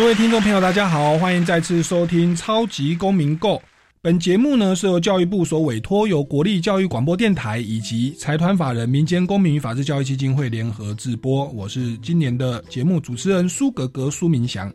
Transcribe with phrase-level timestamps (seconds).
[0.00, 3.56] 各位听众朋友，大家好，欢迎再次收听《超级公民购》。
[4.02, 11.44] 本节目呢是由教育部所委托，由国立教育广播电台以及财团法人民间公民与法治教育基金会联合制播。
[11.48, 14.72] 我是今年的节目主持人苏格格苏明祥。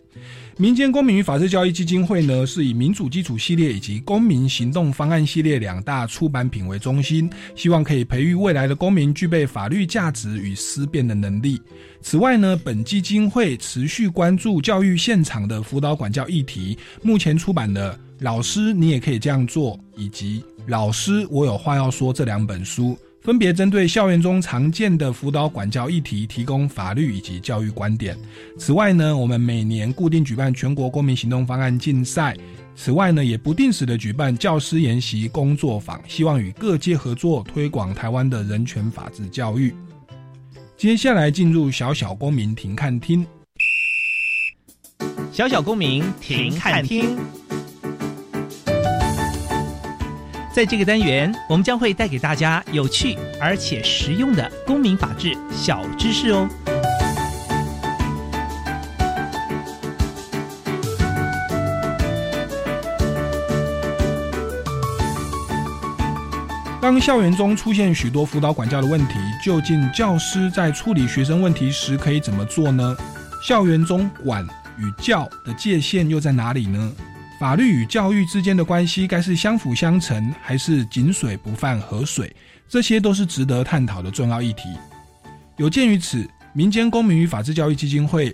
[0.58, 11.60] 民间公民与法治教育基金会呢，是以民主基础系列以及公民行动方案系列两大出版品为中心，希望可以培育未来的公民具备法律价值与思辨的能力。
[12.00, 22.98] 此外呢，本基金会持续关注教育现场的辅导管教议题，目前出版的《老师你也可以这样做》以及《老师我有话要说》这两本书。
[23.21, 28.16] 分别针对校园中常见的辅导管教议题，提供法律以及教育观点。
[28.58, 32.38] 此外呢，我们每年固定举办全国公民行动方案竞赛。
[32.76, 39.74] 此外呢，也不定时的举办教师研习工作坊，希望与各界合作，推广台湾的人权法治教育。
[40.77, 43.26] 接下来进入小小公民庭看厅。
[45.32, 47.18] 小小公民庭看厅。
[50.56, 56.48] 在这个单元，我们将会带给大家有趣而且实用的公民法治小知识哦。
[66.81, 72.96] 当校园中出现许多辅导管教的问题，究竟教师在处理学生问题时可以怎么做呢？
[73.44, 76.94] 校园中管与教的界限又在哪里呢？
[77.38, 82.34] 法律与教育之间的关系该是相辅相成，还是井水不犯河水？
[82.69, 84.70] 这些都是值得探讨的重要议题。
[85.58, 88.34] 有鉴于此，民间公民与法治教育基金会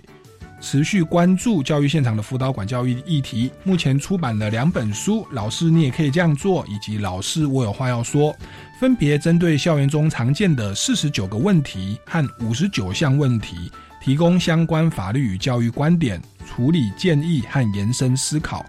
[0.60, 8.32] 持续关注教育现场的辅导管教育议题，目前出版了两本书：《老师你也可以这样做》以及《老师我有话要说》，
[8.78, 18.64] 分别针对校园中常见的四十九个问题和五十九项问题，提供相关法律与教育观点、处理建议和延伸思考。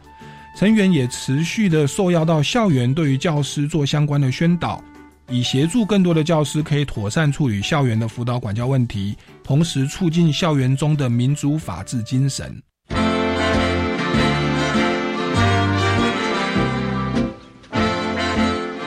[0.56, 4.82] 成员也持续的受邀到校园，对于教师做相关的宣导，
[5.28, 12.62] 以协助更多的教师可以妥善处理校园的辅导管教问题，同时促进校园中的民主法治精神。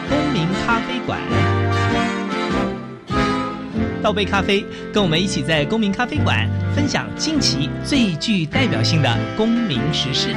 [0.09, 1.21] 公民咖啡馆，
[4.00, 10.32] 倒杯咖啡，跟我们一起在公民咖啡馆分享近期最具代表性的公民时事。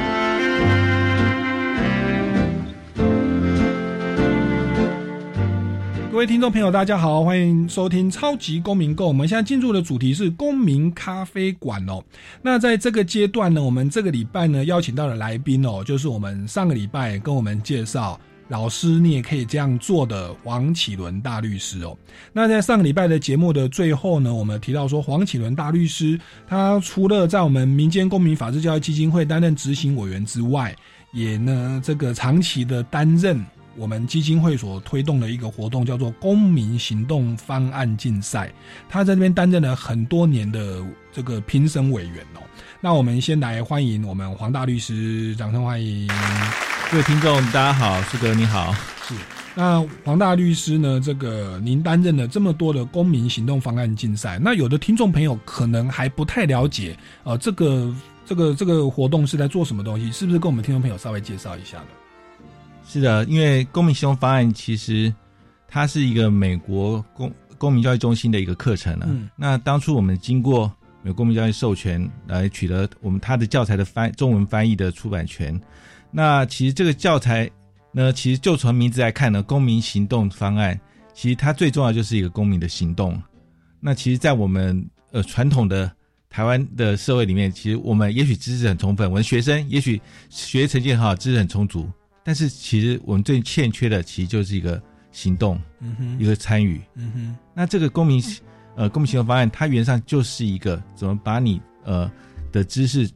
[6.20, 9.08] 各位听众朋友，大家好，欢迎收听超级公民购。
[9.08, 12.04] 我们现在进入的主题是公民咖啡馆哦。
[12.42, 21.96] 那在这个阶段呢，我们这个礼拜呢邀请到的来宾哦，就是我们上个礼拜跟我们介绍老师你也可以这样做的黄启伦大律师哦。
[22.34, 30.76] 那在上个礼拜的节目的最后呢，我们提到说黄启伦大律师他除了在我们民间公民法治教育基金会担任执行委员之外，
[31.14, 33.42] 也呢这个长期的担任。
[33.76, 38.52] 我们基金会所推动的一个活动叫做公民行动方案竞赛，
[38.88, 42.42] 他在这边担任了很多年的这个评审委员哦。
[42.80, 46.08] 那我们先来欢迎我们黄大律师，掌声欢迎！
[46.90, 48.74] 各位听众，大家好，四哥你好。
[49.06, 49.14] 是，
[49.54, 51.00] 那黄大律师呢？
[51.00, 57.94] 这个您担任了这么多的公民行动方案竞赛，那有的听众朋友可能还不太了解，呃，这个
[58.26, 60.10] 这个这个活动是在做什么东西？
[60.10, 61.99] 是不是跟我们听众朋友稍微介绍一下呢？
[62.92, 65.14] 是的，因为公民行动方案其实
[65.68, 69.06] 它是一个美国公公民教育中心的一个课程了。
[69.08, 70.66] 嗯，那当初我们经过
[71.00, 75.58] 美国公民教育授权来取得我们它的教材的翻中文翻译的出版权。
[76.10, 77.48] 那其实这个教材
[77.92, 80.78] 呢，其实就从名字来看呢，公民行动方案
[81.14, 83.22] 其实它最重要就是一个公民的行动。
[83.78, 85.88] 那其实，在我们呃传统的
[86.28, 91.88] 台湾的社会里面，其实我们也许知识很充分，我们学生也许学习成绩很好，知识很充足。
[92.22, 94.80] 但是其实我们最欠缺的，其实就是一个
[95.10, 97.36] 行动，嗯哼，一个参与，嗯哼。
[97.54, 98.22] 那这个公民，
[98.76, 102.10] 呃，公民行动方案，它原上就是一个怎么把你呃
[102.52, 103.10] 的知识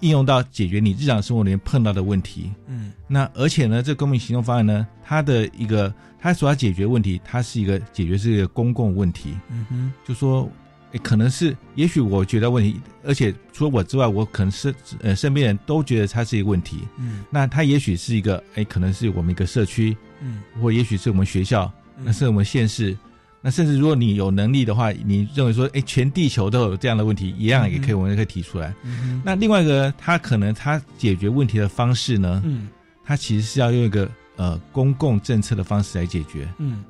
[0.00, 2.92] 应用到解决你日常生活里面碰到的问题，嗯。
[3.06, 9.92] 那而且呢，这公民行动方案呢，它的一个它所要解决问题，它是一个解决是一个公共问题，嗯哼。
[10.04, 10.48] 就说
[10.92, 16.80] 哎，可能是，也许我觉得问题，而且除了我之外，我可能是呃身边人都觉得它是一个问题。
[16.98, 21.72] 嗯，那它也许是一个，哎，可能是我们一个社区，嗯，或也许是我们学校，
[22.02, 22.96] 那是我们县市，
[23.40, 28.74] 那甚至如果你有能力的话，你认为说，哎，全地球都有这样的问题，一样也可以，我们可以提出来。
[28.82, 32.68] 嗯，那另外一个，他可能他解决问题的方式呢，嗯，
[33.04, 36.48] 他其实是要用一个呃公共政策的方式来解决。
[36.58, 36.82] 嗯，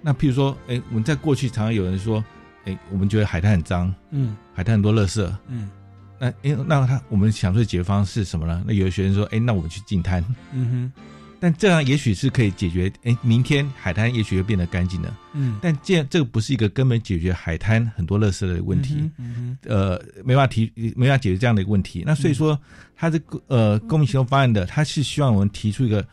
[0.00, 2.24] 那譬如说，哎，我们在过去常常有人说。
[2.64, 5.70] 哎，我们觉得海滩很脏，嗯，海滩很多垃圾，嗯，
[6.18, 8.62] 那哎，那他我们想出的解决方式是什么呢？
[8.66, 10.92] 那有的学生说，哎，那我们去净滩，嗯哼，
[11.40, 22.02] 但这样也许是可以解决，哎，明天海滩也许会变得干净的，嗯，但这这个不是一个根本解决海滩很多垃圾的问题，嗯哼，呃，没法提，没法解决这样的一个问题。
[22.06, 22.58] 那所以说，
[22.96, 26.06] 他这个呃公民行动方案的，他是希望我们提出一个，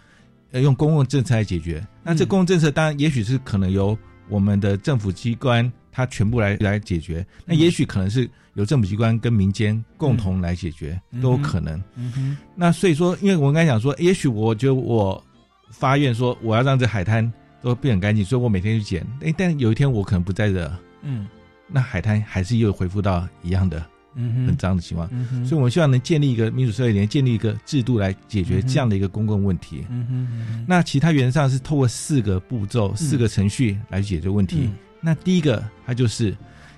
[0.52, 1.86] 呃，用公共政策来解决。
[2.04, 5.72] 那这公共政策当然也许是可能由我们的政府机关。
[5.92, 11.82] 它全部来来解决，那也许可能是由政府机关跟民间共同来解决，都有可能。
[11.96, 12.38] 嗯哼。
[12.56, 15.22] 那所以说，因为我刚才讲说，也许我觉得我
[15.70, 19.06] 发愿说我要让这海滩都变很干净，所以我每天去捡。
[19.22, 20.72] 哎，但有一天我可能不在这，
[21.02, 21.28] 嗯，
[21.68, 23.86] 那海滩还是又恢复到一样的，
[24.16, 25.10] 嗯很脏的情况。
[25.12, 25.46] 嗯。
[25.46, 29.86] 所以我们希望能建立一个民主社会，连建立一个制度来解决这样的一个公共问题。
[29.90, 30.66] 嗯哼。
[30.68, 34.70] 那其他原则上是透过四个步骤、四个程序来解决问题。
[35.02, 36.38] 那第一个，他就是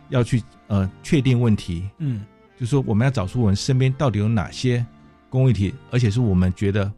[0.10, 2.26] 要去呃确定问题，嗯，
[2.58, 4.84] 就说我们要找出我们身边到底有哪些
[5.30, 6.92] 公问题，而且是我们觉得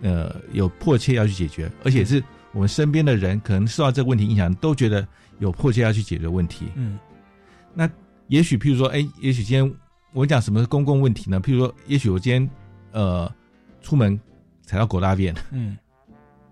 [0.00, 2.22] 呃有迫切要去解决，而且是
[2.52, 5.06] 我们身边的人可能受到这个问题影响，都觉得
[5.38, 6.66] 有迫切要去解决问题。
[6.74, 6.98] 嗯，
[7.74, 7.88] 那
[8.28, 9.74] 也许譬如说，哎，也许今天
[10.12, 11.40] 我讲什么是公共问题呢？
[11.40, 12.50] 譬如说，也许我今天
[12.92, 13.30] 呃
[13.82, 14.18] 出门
[14.62, 15.76] 踩到狗大便，嗯，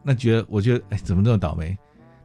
[0.02, 1.76] 那觉得我觉得哎怎么这么倒霉？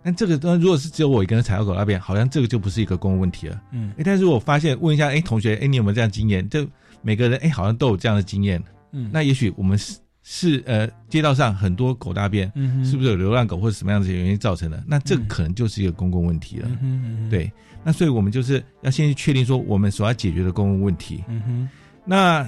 [0.05, 3.59] 但这个，如果是只有我一个人踩到狗大便，好像这个就不是一个公共问题了。
[3.71, 6.47] 嗯，哎，但是我发现问一下，哎，同学，哎，你有没有这样经验？
[6.47, 6.63] 就
[7.01, 8.63] 每个人，哎，好像都有这样的经验。
[8.91, 14.83] 嗯，那也许我们是是呃，街道上很多狗大便，嗯，是不是有流浪狗或者什么样的原因造成的？
[14.85, 16.69] 那这可能就是一个公共问题了。
[16.83, 17.51] 嗯对，
[17.83, 21.23] 那所以我们就是要先去确定说我们所要解决的公共问题。
[21.27, 21.69] 嗯哼，
[22.05, 22.47] 那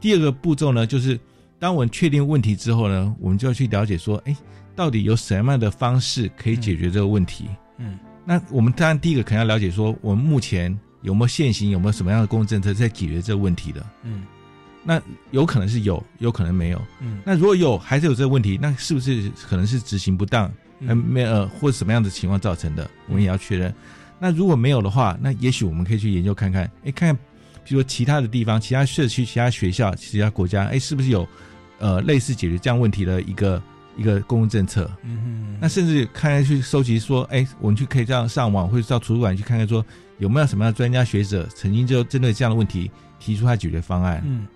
[0.00, 1.16] 第二个步骤呢，就是
[1.60, 4.36] 当我们确定问题之后呢，我们就要去了解说，哎。
[4.76, 7.46] 到底有什么样的方式可以解决这个问题？
[7.78, 13.84] 嗯，那我们当然第一个肯定要了解说，我们目前有没有现行，有没有什么样的公共政策在解决这个问题的？
[14.02, 14.24] 嗯，
[14.84, 15.00] 那
[15.30, 16.80] 有可能是有，有可能没有。
[17.00, 22.88] 嗯，那如果有还是有这个问题，那是不是可能是执行不当，嗯，没呃或者什么样的情况造成的？
[23.08, 23.74] 我们也要确认。
[24.18, 27.16] 那如果没有的话，那也许我们可以去研究看看，哎，看看，
[27.64, 31.26] 比如说其他的地方、其他社区、其他学校、其他国家，哎，是不是有
[31.78, 33.62] 呃类似解决这样问题的一个？
[33.96, 39.84] 一个公共政策，嗯哼，那甚至看看去收集说，哎，我们去可以这样上网，或者到图书馆去看看，说
[40.18, 44.46] 有没有什么样的专家学者曾经就针对这样的问题提出他解决方案，嗯，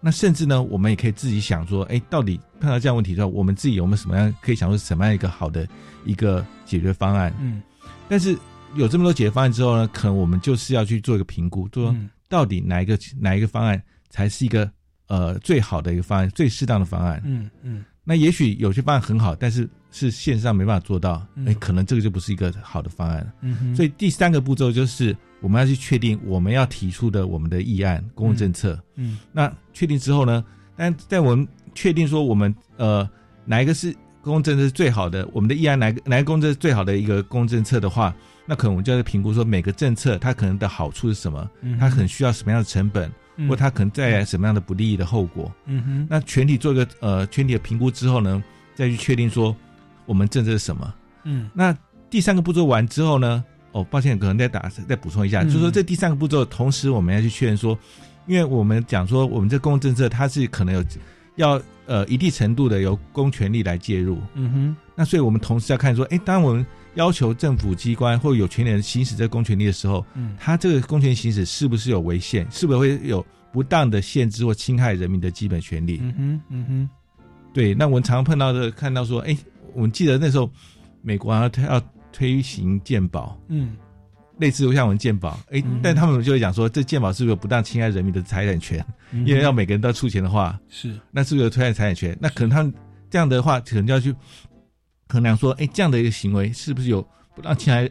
[0.00, 5.66] 那甚至呢，我们也可以自己想说，哎，到底碰到这样问题之后，我们自己有没有什么样可以想出什么样一个好的
[6.04, 7.60] 一个解决方案，嗯，
[8.08, 8.38] 但是
[8.76, 11.94] 有这么多解决方案之后呢，可能我们就是要去做一个评估，说
[12.28, 14.70] 到底哪一个哪一个方案才是一个
[15.08, 17.84] 呃最好的一个方案，最适当的方案，嗯嗯。
[18.08, 23.30] 那也许有些方案很好，但是是线上没办法做到，哎，可能这个就不是一个好的方案。
[23.42, 28.82] 嗯，所以第三个步骤就是我们要去确定我们要提出的我们的议案公共政策。
[28.94, 30.42] 嗯，那确定之后呢？
[30.74, 33.06] 但在我们确定说我们呃
[33.44, 38.14] 哪一个是公共政策是最好的，我们的议案哪个哪个公共政策最好的一个公共政策的话，
[38.46, 41.48] 那可能我们就要评估说每个政策它可能的好处是什么，
[41.78, 43.10] 它可能需要什么样的成本。
[43.48, 45.48] 或它可能带来什么样的不利益的后果？
[45.66, 48.42] 嗯哼，那全体做一个呃全体的评估之后呢，
[48.74, 49.54] 再去确定说
[50.06, 50.92] 我们政策是什么？
[51.22, 51.72] 嗯，那
[52.10, 53.44] 第三个步骤完之后呢？
[53.70, 57.78] 哦，抱歉，可能再打再补充一下，就是说这第三个步骤同时我们要去确认说，
[58.26, 60.84] 因为我们讲说我们这公共政策它是可能有
[61.36, 64.18] 要呃一定程度的由公权力来介入。
[64.34, 66.64] 嗯哼，那所以我们同时要看说，哎，当我们
[66.94, 72.46] 要求政府机关或有权力人行使这个公权力的时候，嗯，他这个公权行使是不是有违宪？
[72.50, 75.98] 是不是会有不当的限制或侵害人民的基本权利？
[76.02, 76.88] 嗯哼，嗯哼，
[77.52, 77.74] 对。
[77.74, 79.36] 那我们常常碰到的，看到说，哎，
[79.74, 80.50] 我们记得那时候
[81.02, 83.76] 美国要推要推行鉴宝，嗯，
[84.38, 88.84] 类似像我们鉴宝，哎，但他们就会讲说，这鉴宝是不是不当侵害人民的财产权？
[89.24, 92.16] 因为要每个人都要出钱的话，是，那是不是有推害财产权？
[92.20, 92.72] 那可能他们
[93.10, 94.14] 这样的话，可能就要去。
[95.10, 97.00] 衡量说，哎，这样的一个行为是不是有
[97.34, 97.88] 不当侵害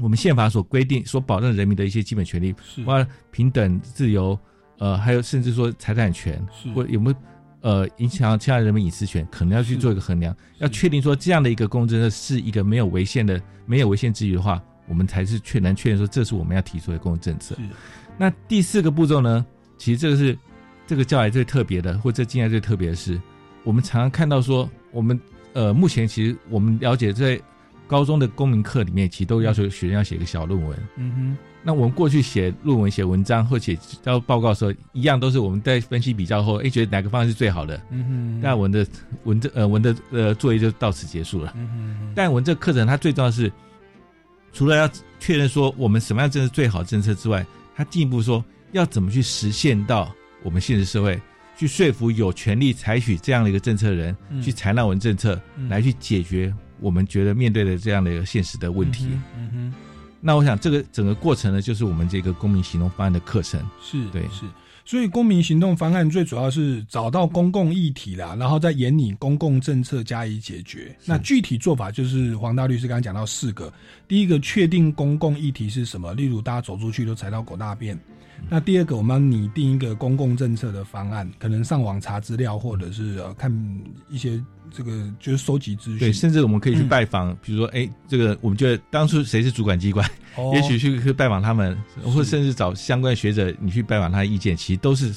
[0.00, 2.54] 我们宪法所规定、所保障人民的一些基本权利，
[2.86, 4.38] 或平等、自由，
[4.78, 6.40] 呃，还有甚至说财产权，
[6.72, 7.16] 或有没有
[7.62, 17.56] 呃影响侵害人民隐私权，可能要去做一个衡量，要确定说这样的一个公正是一个没有违宪的、没有违宪之余的话，我们才是确能确认说这是我们要提出的公共政策。
[18.18, 19.46] 那第四个步骤呢？
[19.78, 20.36] 其实这个是
[20.86, 23.18] 这个教材最特别的，或者近来最特别的是，
[23.64, 25.18] 我们常常看到说，我们
[25.54, 27.40] 呃目前其实我们了解在
[27.86, 30.78] 高中的公民课里面，其实都要求学生要写一个小论文。
[30.96, 31.36] 嗯哼。
[31.62, 37.80] 那我们过去写论文、写文章或写交报告的时候，一样都是我们在分析比较后，哎，觉得哪个方案是最好的。
[37.90, 38.40] 嗯哼。
[38.40, 38.86] 那我们的
[39.24, 41.52] 文这呃文的呃作业就到此结束了。
[41.56, 42.12] 嗯哼。
[42.14, 43.52] 但文这课程它最重要是，
[44.52, 51.20] 除了要确认说我们什么样政策最好政策之外，他进一步说要怎么去实现到我们现实社会，
[51.56, 59.08] 去说服有权利采取这样的一个政策人去采纳我们政策，来去解决我们觉得面对的这样的一个现实的问题。
[59.36, 59.74] 嗯哼。
[60.22, 63.58] 那我想，这个整个过程呢，就是我们这个公民行动方案的课程。
[63.82, 64.44] 是对，是。
[64.90, 70.92] 所以，公民行动方案最主要是找到公共议题啦，然后再引领公共政策加以解决。
[71.04, 73.72] 那具体做法就是黄大律师刚刚讲到四个：
[74.08, 77.96] 第一个，确定公共议题是什么，例如大家走出去都踩到狗大便。
[78.48, 83.48] 那第二个，我们要拟定一个公共政策的方案，可能上网查资料，或者是呃看
[84.08, 84.42] 一些。
[84.70, 90.08] 这个就是收集资讯，对，甚至我们可以去拜访，比如说，哎，这个我们觉得当初谁是主管机关，
[90.54, 95.12] 也许去去拜访他们，或甚至找相关学者，你去拜访他的意见，其实都是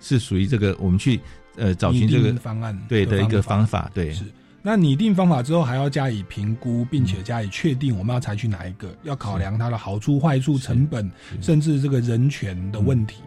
[0.00, 1.20] 是属于这个我们去
[1.56, 4.12] 呃找寻这个方案对的一个方法，对。
[4.12, 4.24] 是，
[4.60, 11.10] 那拟定方法之后，还要加以评估，并且加以确定我们要采取哪一个，要考量它的好处、坏处、成本，
[11.40, 13.22] 甚至这个人权的问题。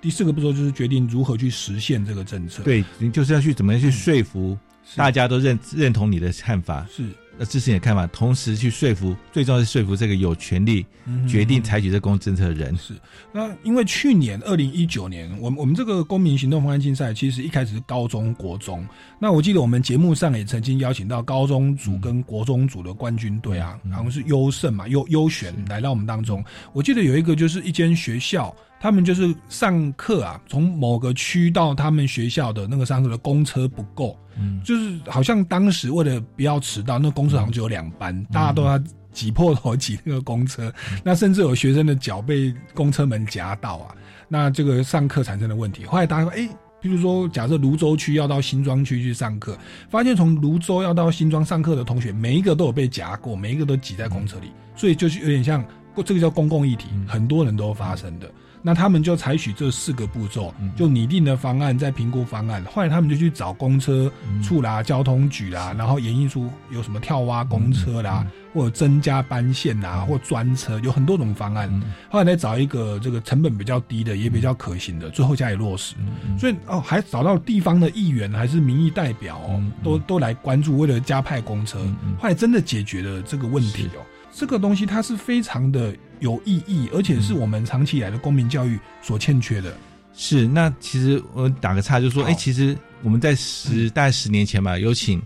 [0.00, 4.56] 第四个步骤就是决定如何去实现这个政策，对，你就是要去怎么样去说服。
[4.94, 7.02] 大家都认认同你的看法，是
[7.38, 10.86] 那支持你的看法，同时去说服，最重要是说服这个有权利
[11.28, 12.74] 决定采取这公共政策的人。
[12.76, 12.94] 是
[13.32, 18.86] 那因为去年二零一九年，我们我们这个公民行动方案竞赛，其实一开始是高中国中。
[19.18, 26.42] 那我记得我们节目上也曾经邀请到高中组跟国中组的冠军队啊，好像是优胜嘛，优优选来到我们当中。
[26.72, 28.54] 我记得有一个就是一间学校。
[28.80, 38.78] 他们就是上课啊，从某个区到他们学校的那个上课的公车不够，嗯，就是好像当时为了不要迟到，那公车好像只有两班，大家都要
[39.12, 43.94] 挤破头挤那个公车，那甚至有学生的脚被公车门夹到啊，
[44.28, 45.84] 那这个上课产生的问题。
[45.86, 46.48] 后来大家说，哎，
[46.80, 49.56] 比如说假设泸州区要到新庄区去上课，
[49.88, 55.64] 发现从泸州要到新庄上课的同学，每一个都有被夹过，每一个都挤在公车里，所以就是有点像
[56.04, 58.30] 这个叫公共议题，很多人都发生的。
[58.66, 62.64] 那他们就采取这四个步骤，就拟定的方案，再评估方案。
[62.64, 64.10] 后来他们就去找公车
[64.42, 71.70] 处啦、交通局啦，然后演绎出有什么跳蛙公车啦，或者增加班线啦，或专车，有很多种方案。
[72.10, 75.94] 后来再找一个这个成本比较低的，也比较可行的，最后加以落实。
[76.36, 79.40] 所以哦，还找到地方的议员还是民意代表，
[79.84, 81.78] 都都来关注，为了加派公车。
[82.18, 84.02] 后来真的解决了这个问题哦。
[84.32, 85.94] 这个东西它是非常的。
[86.20, 89.76] 有意义，而且是我们长期以来的公民教育所欠缺的。
[90.14, 95.20] 是，那其实我打个岔，就说，哎，其实我们在十大概十年前吧，有请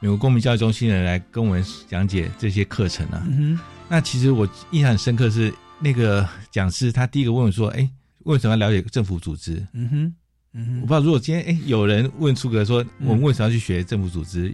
[0.00, 3.24] 美国公民教育中心的人来跟我们讲解这些课程啊。
[3.26, 3.58] 嗯
[3.88, 7.88] 那其实我印象很深刻是那个讲师，他第一个问我说，哎，
[8.24, 9.64] 为什么要了解政府组织？
[9.72, 10.14] 嗯哼，
[10.52, 14.52] 嗯哼，我不知道如果今天哎有人问出个说，我们为什么要去学政府组织？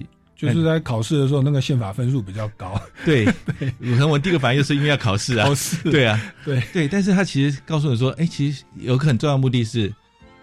[0.48, 2.80] 就是在考试的时候，那个宪法分数比较高。
[3.04, 3.24] 对
[3.58, 5.46] 对，可能我第一个反应就是因为要考试啊。
[5.46, 5.76] 考试。
[5.90, 6.88] 对啊， 对对。
[6.88, 9.92] 但是他其实告诉你说，哎，其实有个很重要的目的是，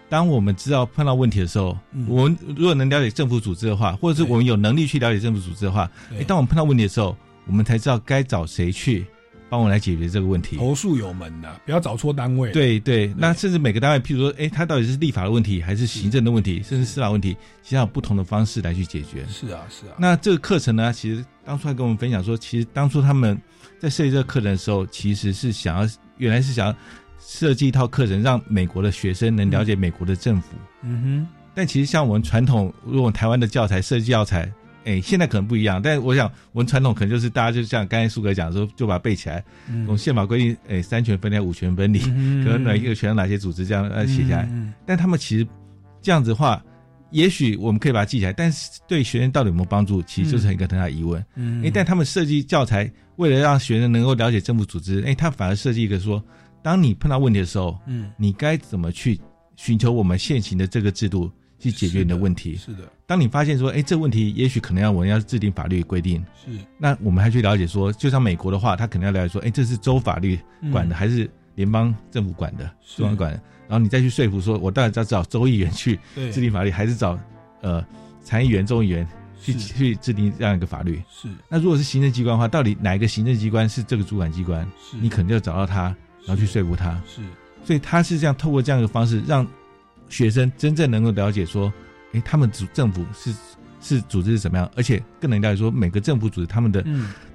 [0.08, 1.76] 当我们知道碰到问题的时候，
[2.06, 9.06] 我们如果能了解政府组织的话，或者是我们有能力去了解政府组织的话，哎，当我们碰到问题的时候，我们才知道该找谁去。
[9.50, 12.52] 帮我来解决这个问题，投诉有门的，不要找错单位。
[12.52, 19.24] 对对，那甚至每个单位，譬如说，哎，它到底是立法的问题，还是行政的问题，甚至司法问题，其实有不同的方式来去解决。
[19.28, 19.94] 是啊，是啊。
[19.98, 23.40] 那这个课程呢，其实当初还跟我们分享说，其实当初他们
[23.78, 25.88] 在设计这个课程的时候，其实是想要，
[26.18, 26.76] 原来是想要
[27.18, 30.48] 设计一套课程，让美国的学生能了解美国的政府。
[30.82, 31.28] 嗯哼。
[31.54, 34.52] 但其实像我们传统，如果台湾的教材设计教材。
[34.88, 39.44] 哎，现在可能不一样，但是我想，我们传统可能就是大家就像刚才苏哥讲说，就把它背起来。
[39.84, 44.48] 从宪法规定，哎，三权分立、五权分立，可能哪一个权哪些组织这样呃写下来。
[44.86, 45.46] 但他们其实
[46.00, 46.64] 这样子的话，
[47.10, 51.22] 也许我们可以把它记起来，但是对学生到底有没有帮助，其实就是一个很大的疑问。
[51.62, 56.22] 哎，但他们设计教材，为了让学生能够了解政府组织，哎，他反而设计一个说，
[56.62, 59.20] 当你碰到问题的时候，嗯，你该怎么去
[59.56, 61.30] 寻求我们现行的这个制度。
[61.58, 62.56] 去解决你的问题。
[62.56, 66.24] 是的，当你发现说，哎，这问题也许可能要我们要制定法律规定。
[66.44, 70.38] 是，那我们还去了解说，就像美国的话，他肯定要了解说，哎，这是州法律
[70.70, 73.40] 管的还是联邦政府管的，中央管的。
[73.68, 75.98] 然后你再去说服说，我到底要找州议员去
[76.32, 77.18] 制定法律，还是找
[77.60, 77.84] 呃
[78.22, 79.06] 参议员、众议员
[79.42, 81.02] 去去制定这样一个法律。
[81.10, 81.28] 是。
[81.48, 84.64] 那如果是行政机关的话，到底哪一个行政机关是这个主管机关？
[84.80, 84.96] 是。
[84.96, 86.92] 你肯定要找到他，然后去说服他。
[87.06, 87.20] 是。
[87.64, 89.46] 所以他是这样透过这样一个方式，让
[90.08, 91.72] 学生真正能够了解说，
[92.12, 93.32] 哎，他们主政府是
[93.80, 96.84] 是组织是怎么样，而且更能了解说每个政府组织他们的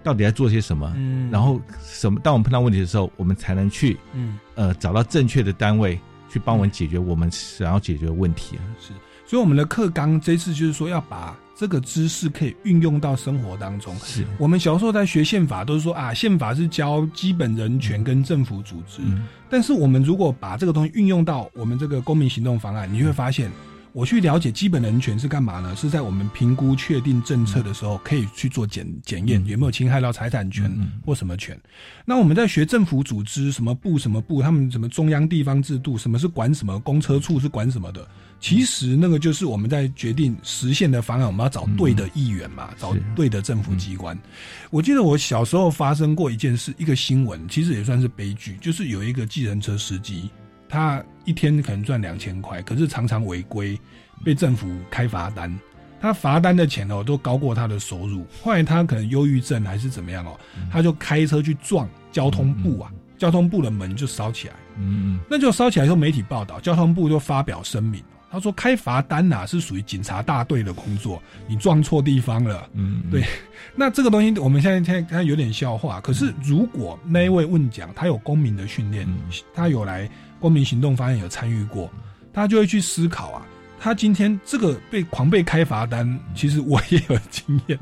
[0.04, 0.92] 到底在做些什么。
[0.98, 1.30] 嗯。
[1.32, 2.20] 然后什么？
[2.22, 6.00] 当我们碰到问题的时候，我们才能去嗯呃找到正确的单位
[6.30, 8.62] 去帮我们解决我们想要解决的问题啊。
[8.80, 8.94] 是。
[9.26, 13.96] 所以我们的课纲这次就是说要把这个知识可以运用到生活当中。
[13.98, 19.02] 是我们小时候在学宪法都是说啊，宪法是教基本人权跟政府组织。
[19.50, 23.52] 但是我们如果把这个东西运用到我们这个公民行动方案，你会发现，
[23.94, 25.76] 我去了解基本人权是干嘛呢？
[25.76, 31.56] 是在我们评估确定政策的时候，可以去做检检验有没有侵害到财产权或什么权。
[32.04, 38.08] 那我们在学政府组织什么部什么部，他们什么中央地方制度，什么是管什么，公车处是管什么的。
[38.40, 44.18] 其实那个就是我们在决定实现的方案，我们要找对的议员嘛，找对的政府机关。
[44.72, 50.30] 我记得我小时候发生过一件事，一个新闻，其实也算是悲剧，就是有一个计程车司机，
[50.74, 53.80] 他一天可能赚两千块，可是常常违规，
[54.26, 55.56] 被政府开罚单，
[56.02, 58.26] 他罚单的钱哦都高过他的收入。
[58.42, 60.36] 后来他可能忧郁症还是怎么样哦，
[60.72, 68.04] 他就开车去撞交通部啊，交通部的门就烧起来，嗯，那就烧起来，后媒体报道，交通部就发表声明。
[68.32, 73.24] 他说：“开罚单呐，是属于警察大队的工作，你撞错地方了。”嗯，对。
[73.78, 76.02] 那这个东西我们现在看看有点笑话。
[76.02, 79.08] 可是如果那一位问讲，他有公民的训练，
[79.54, 80.10] 他有来
[80.44, 81.90] 公民行动方案有参与过，
[82.34, 83.48] 他就会去思考啊。
[83.80, 87.80] 他今天这个被狂被开罚单，其实我也有经验。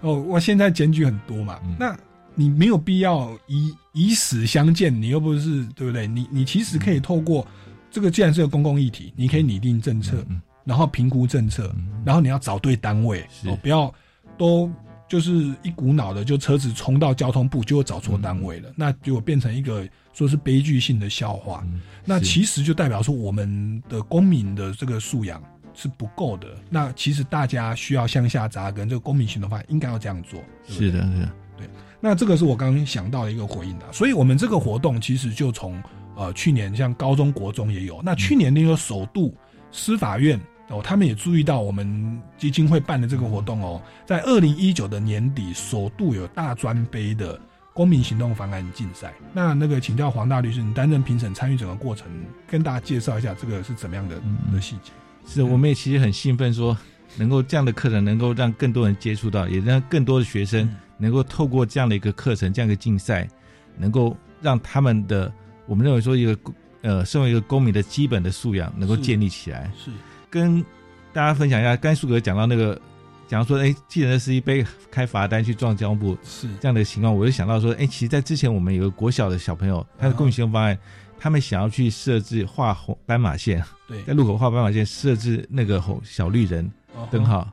[0.00, 1.58] 哦，我现在检举很多嘛。
[1.76, 1.96] 那
[2.36, 6.06] 你没有必要以以死相见，你又不是对不对？
[6.06, 7.44] 你你其实可以透过。
[7.90, 10.24] 这个既然是个公共议题，你可以拟定政策，
[10.64, 13.92] 然后评估政策，然后你要找对单位，哦，不要
[14.38, 14.70] 都
[15.08, 21.64] 就是一股脑的就车子冲到交通部，就会找错单位了，那结果变成一个说是悲剧性的笑话。
[22.04, 25.42] 那其实就代表说我们的公民的这个素养
[25.74, 26.48] 是不够的。
[26.70, 30.40] 那其实大家需要向下扎根，这个公民行动法应该要这样做。
[30.66, 31.68] 是的，是的，对。
[32.00, 35.82] 那这个是我刚刚想到的一个回应的，所以我们这个活动其实就从。
[36.16, 39.36] 呃，去年像高中国中也有，那去年那个首度
[39.72, 47.38] 司法院哦，他们也注意到我们基金会办的这个活动哦，在二零一九的年底首度有大专杯的
[47.72, 49.12] 公民行动方案竞赛。
[49.32, 52.06] 那那个请教黄大律师，你担任评审参与整个过程，
[52.46, 54.16] 跟大家介绍一下这个是怎么样的
[54.52, 54.92] 的细节。
[55.26, 56.76] 是，我们也其实很兴奋，说
[57.16, 63.28] 能够这样的课程能够让更多人接触到，也让更多的学生能够透过这样的一个课程，这样一个竞赛，
[63.76, 65.32] 能够让他们的。
[65.66, 66.38] 我们认为说，一个
[66.82, 69.70] 呃，身为一个公民的基本的素养能够建立起来。
[69.74, 69.90] 是
[70.34, 70.60] 跟
[71.12, 72.76] 大家分享一下，甘肃哥讲到那个，
[73.28, 76.48] 讲到说，哎，既然司机被开罚单去撞交通部，是。
[76.60, 80.76] 这样的情况，我就想到说，哎，其实，在之前我们有个国小的小朋友，他的公民行动方案，
[81.16, 86.68] 他们想要去设置画红斑马线，对，在路口画斑马线，设置那个红小绿人
[87.12, 87.48] 灯号，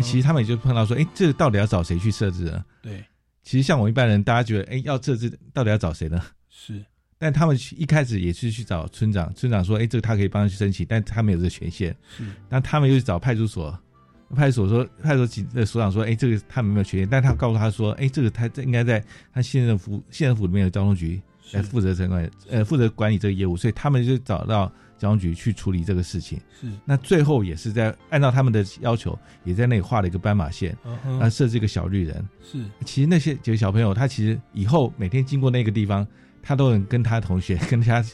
[0.00, 2.64] 其实他们也就碰到说，哎，这个到底要找谁去设置呢？
[2.80, 3.04] 对，
[3.42, 6.18] 其实像我一般人，大家觉得，哎，要设置，到底要找谁呢？
[6.48, 6.82] 是。
[7.24, 12.22] 但他们一开始也是去找村长，村长说：“哎，这个他可以帮他去申请，但他没有这个权限。”是。
[12.50, 13.74] 那他们又去找派出所，
[14.36, 21.18] 派出所说，派出所的所长说：“哎，这个他们没有权限。”但他告诉他说：“哎，这个他这应该在他县政府县政府里面的交通局
[21.52, 26.66] 来负责这管呃负责管理这个业务，所以他们就找到交通局去处理这个事情。”是。
[26.84, 30.76] 那最后也是在按照他们的要求，也在那里画了一个斑马线，
[31.18, 32.22] 啊，设置一个小绿人。
[32.42, 32.62] 是。
[32.84, 36.06] 其实那些几个小朋友，他其实以后每天经过那个地方。
[36.44, 38.04] 他都能跟他同学， 跟他，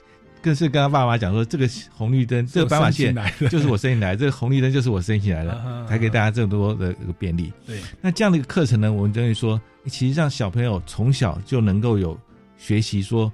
[0.40, 3.14] 更是跟他爸妈讲说，这个红绿灯，这个斑马线
[3.50, 7.52] 就是我申请来，这个红绿灯就是我申请来的， 才给大家这么多的一个便利。
[7.66, 12.18] 对，那这样的一个课程呢，我们等于说，其实让小朋友从小就能够有
[12.56, 13.30] 学习说，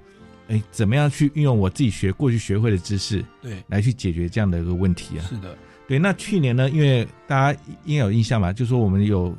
[0.47, 5.21] 哎，怎么样去运用我自己学过去学会的知识，对，来去解决这样的一个问题啊。
[5.29, 5.55] 是的，
[5.87, 5.99] 对。
[5.99, 9.33] 那去年呢，因为大家应该有印象吧，就说我们有，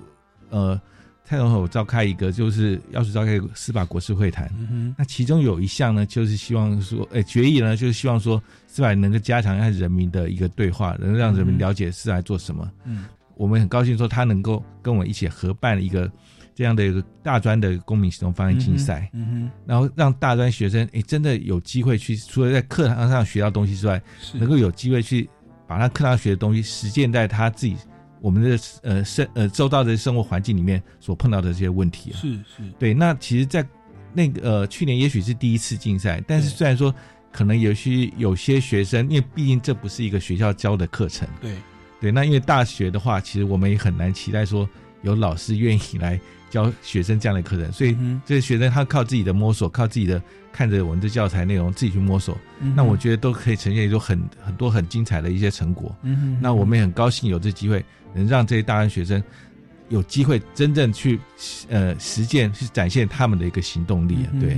[0.50, 0.80] 呃。
[1.28, 4.50] 蔡总统召开一个，就是要去召开司法国事会谈。
[4.96, 12.66] 那其中有一项呢，就是希望说，诶，决议呢，就是希望说，司法能够加强和人民的一个对话，能让人民了解司法做什么。
[12.86, 13.04] 嗯，
[13.36, 16.10] 我们很高兴说，他能够跟我们一起合办一个
[16.54, 19.10] 这样的一个大专的公民行动方案竞赛。
[19.12, 24.00] 嗯哼，然后让大专学生，诶，真的有机会去，除了在课堂上学到东西之外，
[24.32, 25.28] 能够有机会去
[25.66, 27.76] 把他课堂学的东西实践在他自己。
[28.20, 32.94] 我们的呃生呃周到的生活环境里面所碰到的这些问题啊，是是对。
[32.94, 33.66] 那其实，在
[34.12, 36.94] 那个呃去年也许是第一次竞赛，但是虽然说
[37.32, 41.52] 可能有些有些学生，因为毕竟这不是一个学校教的课程，对。
[42.00, 44.68] 对，那因为大学的话，其实我们也很难期待说
[45.02, 52.38] 有老师愿意来教学生这样的课程，所以这些学生他靠自己的摸索，靠自己的看着我们的教材内容自己去摸索，
[52.76, 55.92] 那我觉得都可以呈现一种很很多很精彩的一些成果。
[56.02, 59.22] 嗯哼那我们也很高兴有这机会，能让这些大专学生
[59.88, 61.18] 有机会真正去
[61.68, 64.26] 呃实践，去展现他们的一个行动力。
[64.40, 64.52] 对，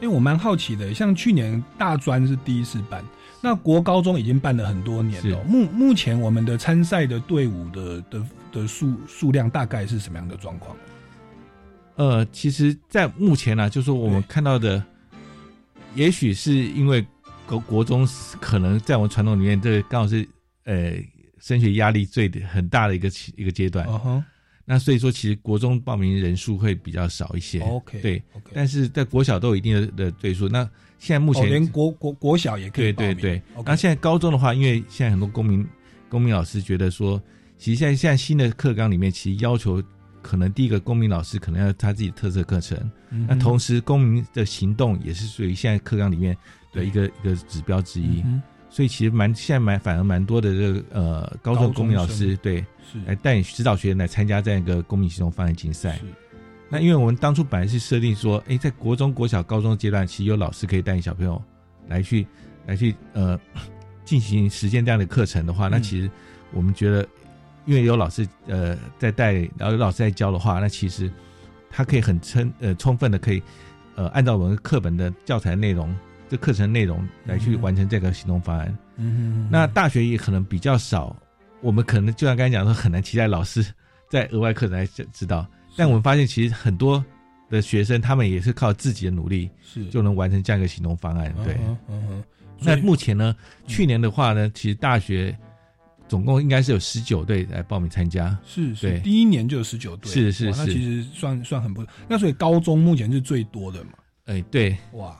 [0.00, 3.04] 因为我蛮好奇的，像去年大专是第一次办。
[3.40, 5.38] 那国高中已经办了很多年了。
[5.44, 10.74] 目目前我们的参赛的队伍的的的数数量大概是什么样的状况？
[11.96, 14.82] 呃，其实，在目前呢，就是说我们看到的，
[15.94, 17.06] 也许是因为
[17.46, 18.08] 国国中
[18.40, 20.26] 可能在我们传统里面，这刚好是
[20.64, 20.94] 呃
[21.44, 23.86] 升学压力最很大的一个一个阶段。
[24.64, 27.60] 那所以说，其实国中报名人数会比较少一些。
[27.60, 28.22] OK，对。
[28.54, 30.48] 但是在国小都有一定的的对数。
[30.48, 30.66] 那
[30.98, 33.42] 现在目前连国国国小也可以对对对。
[33.66, 35.66] 那现在高中的话，因为现在很多公民
[36.08, 37.22] 公民老师觉得说，
[37.58, 39.82] 其实现在现在新的课纲里面，其实要求
[40.22, 42.90] 可能第一个公民老师可能要他自己特色课程。
[43.28, 46.34] 那同时，公民的行动也是属于现在课纲里面
[46.72, 48.24] 的一个一个指标之一。
[48.74, 52.56] 所以其实蛮现在蛮反而蛮多的这个呃高中公民老师对
[52.92, 56.00] 是来带指导学员来参加这样一个公民行动方案竞赛。
[56.68, 61.40] 那因为我们当初本来是设定说，哎，在国中国小高中阶段，其实有老师可以带你小朋友
[61.86, 62.26] 来去
[62.66, 63.38] 来去呃
[64.04, 66.10] 进行实践这样的课程的话，那其实
[66.52, 67.06] 我们觉得，
[67.66, 71.08] 因为有老师呃在带，然后有老师在教的话，那其实
[71.70, 73.40] 他可以很充呃充分的可以
[73.94, 75.94] 呃按照我们课本的教材内容。
[76.34, 78.76] 这课程内容来去完成这个行动方案。
[78.96, 81.16] 嗯，那大学也可能比较少，
[81.60, 83.64] 我们可能就像刚才讲说，很难期待老师
[84.10, 85.46] 在额外课程来指导。
[85.76, 87.04] 但我们发现，其实很多
[87.48, 91.32] 的学生他们也是靠自己的努力，是就能完成这样一个行动方案。
[91.44, 91.56] 对，
[91.88, 92.24] 嗯
[92.58, 93.36] 那目前呢，
[93.68, 95.36] 去年的话呢，其实大学
[96.08, 98.36] 总共应该是有十九队来报名参加。
[98.44, 100.10] 是，是，第一年就有十九队。
[100.10, 101.86] 是是是，那其实算算很不。
[102.08, 103.90] 那所以高中目前是最多的嘛？
[104.24, 105.16] 哎，对，哇。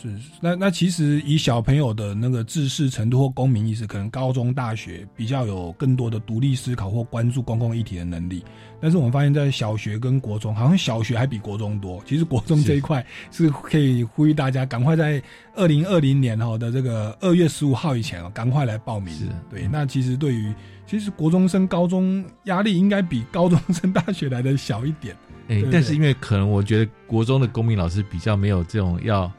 [0.00, 0.08] 是，
[0.40, 8.44] 那那其实以小朋友的那个自视程度或公民意识，可能高中、大学比较有更多的独立思考或关注公共议题的能力。
[8.80, 12.00] 但是我们发现，在小学跟国中，好像小学还比国中多。
[12.06, 15.20] 其实国中这一块是可以呼吁大家赶快在
[15.56, 19.12] 二零二零年哈的这个二月十五号以前哦，赶快来报名。
[19.50, 19.66] 对。
[19.66, 20.54] 那其实对于
[20.86, 25.16] 其实国中生、高中压力应该比高中生、大学来的小一点。
[25.48, 29.30] 哎，但是因为可能我觉得国中的公民老师比较没有这种要。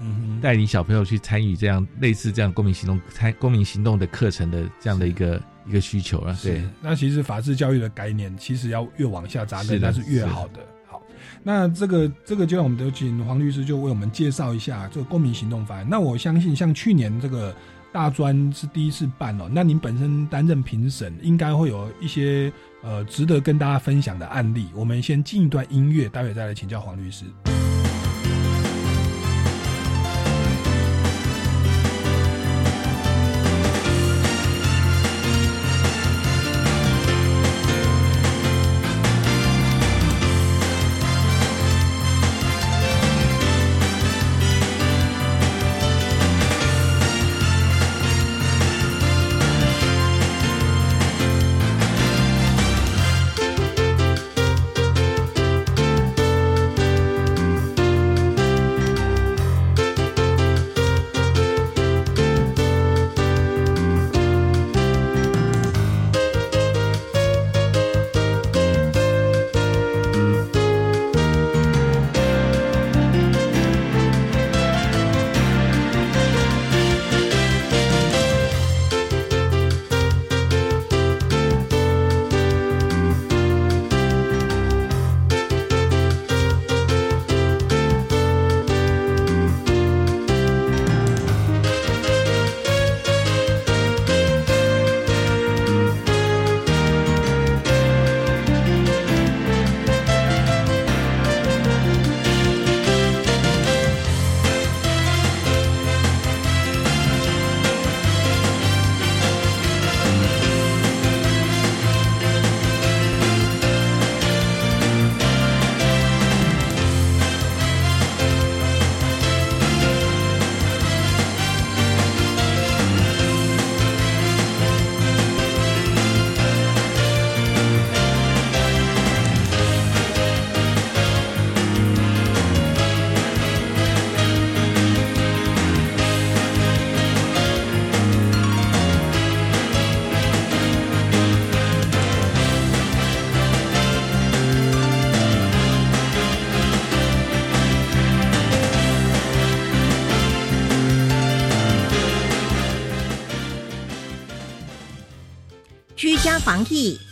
[0.00, 6.36] 嗯，带领小朋友去参与这样类似这样公民行动、参公民行动的课程的这样的一个一个需求了。
[6.42, 10.60] 对，那其实法治教育的概念，其实要越往下扎根，那是越好的。
[10.86, 11.00] 好，
[11.42, 15.86] 那这个这个就让我们有请黄律师就为我们介绍一下这个公民行动法案。
[15.88, 17.54] 那我相信，像去年这个
[17.92, 22.52] 大专是第一次办哦，那您本身担任评审，应该会有一些
[22.82, 24.66] 呃值得跟大家分享的案例。
[24.74, 27.26] 我们先进一段音乐，待会再来请教黄律师。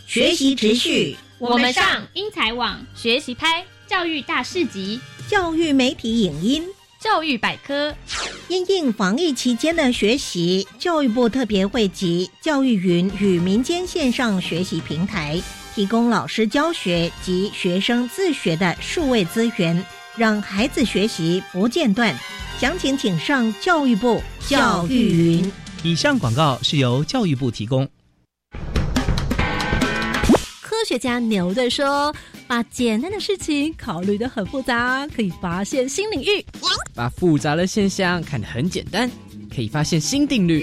[0.07, 1.15] 学习持续。
[1.39, 6.63] 我们上英才网学习拍教育大市集、教育媒体影音、
[6.99, 7.93] 教育百科。
[8.47, 15.41] 因应防疫期间的学习，教育部特别汇集教育云与民间线上学习平台，
[15.73, 19.85] 提供老师教学及学生自学的数位资源，
[20.15, 22.15] 让孩子学习不间断。
[22.59, 25.51] 详情请上教育部教育云。
[25.83, 27.89] 以上广告是由教育部提供。
[30.83, 32.13] 科学家牛顿说
[32.45, 36.43] ：“把简单的事情考虑的很复杂，可以发现新领域；
[36.93, 39.09] 把复杂的现象看得很简单，
[39.55, 40.61] 可以发现新定律。”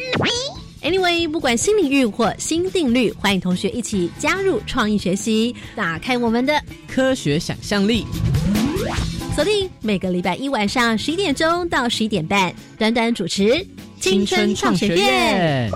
[0.84, 8.04] Anyway，不管新领域或新定律，欢迎同学一起加入创意学习，打开我们的科学想象力。
[9.34, 13.44] 锁定每个礼拜一晚上十一点钟到十一点半，短短主持
[13.98, 15.70] 《青春创学院》。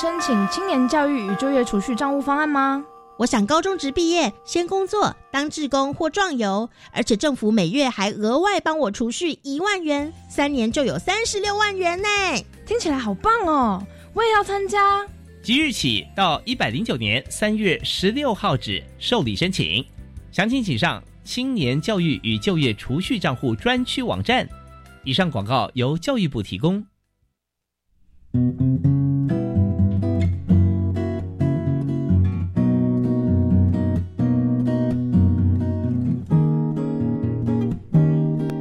[0.00, 2.84] 申请青年教育与就业储蓄账户方案吗？
[3.16, 12.08] 我想高中职毕业先工作当志工或壮游，而且政府每月还额外帮我储蓄一万元，三年就有三十六万元呢！
[12.64, 13.84] 听起来好棒哦！
[14.14, 15.04] 我也要参加。
[15.42, 19.84] 即日起到一百零九年三月十六号止受理申请，
[20.30, 24.48] 详情请上青年教育与就业储蓄账户专区网站。
[25.02, 26.86] 以上广告由教育部提供。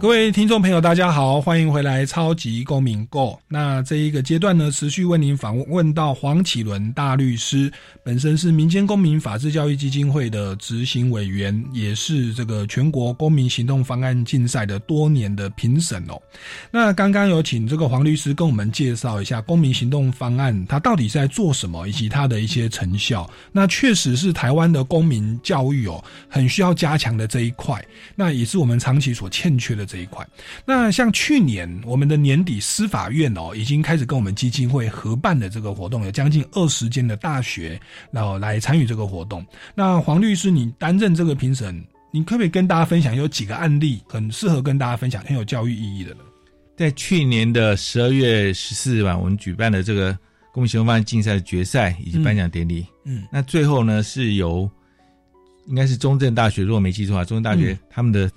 [0.00, 3.32] 各位听众朋友，大家好，欢迎回来《超级公民购》。
[3.46, 7.70] 那这一个阶段呢，持续为您访问到黄启伦大律师，
[8.02, 16.18] 本身是民间公民法治教育基金会的执行委员，也是这个全国公民行动方案竞赛的多年的评审哦。
[16.70, 23.30] 那刚刚有请这个黄律师跟我们介绍一下公民行动方案，它到底是在做什么，以及它的一些成效。
[23.52, 27.84] 那确实是台湾的公民教育哦，很需要加强的这一块，
[28.16, 29.89] 那也是我们长期所欠缺的。
[29.90, 30.24] 这一块，
[30.64, 37.80] 那像去年我们的年底司法院哦，已经开始跟我们基金会合办的这个活动，有将近二十间的大学，
[38.12, 39.44] 然后来参与这个活动。
[39.74, 46.20] 那黄律师，你担任这个评审，你可不可以跟大家分享有几个案例，很适合跟大家分享，很有教育意义的呢？
[46.76, 50.16] 在去年的十二月十四日晚，我们举办的这个
[50.52, 54.70] 公民行动方案竞赛的决赛以及颁奖典礼，嗯，那最后呢是由
[55.66, 58.30] 应该是中正大学，如果没记错啊，中正大学他们的。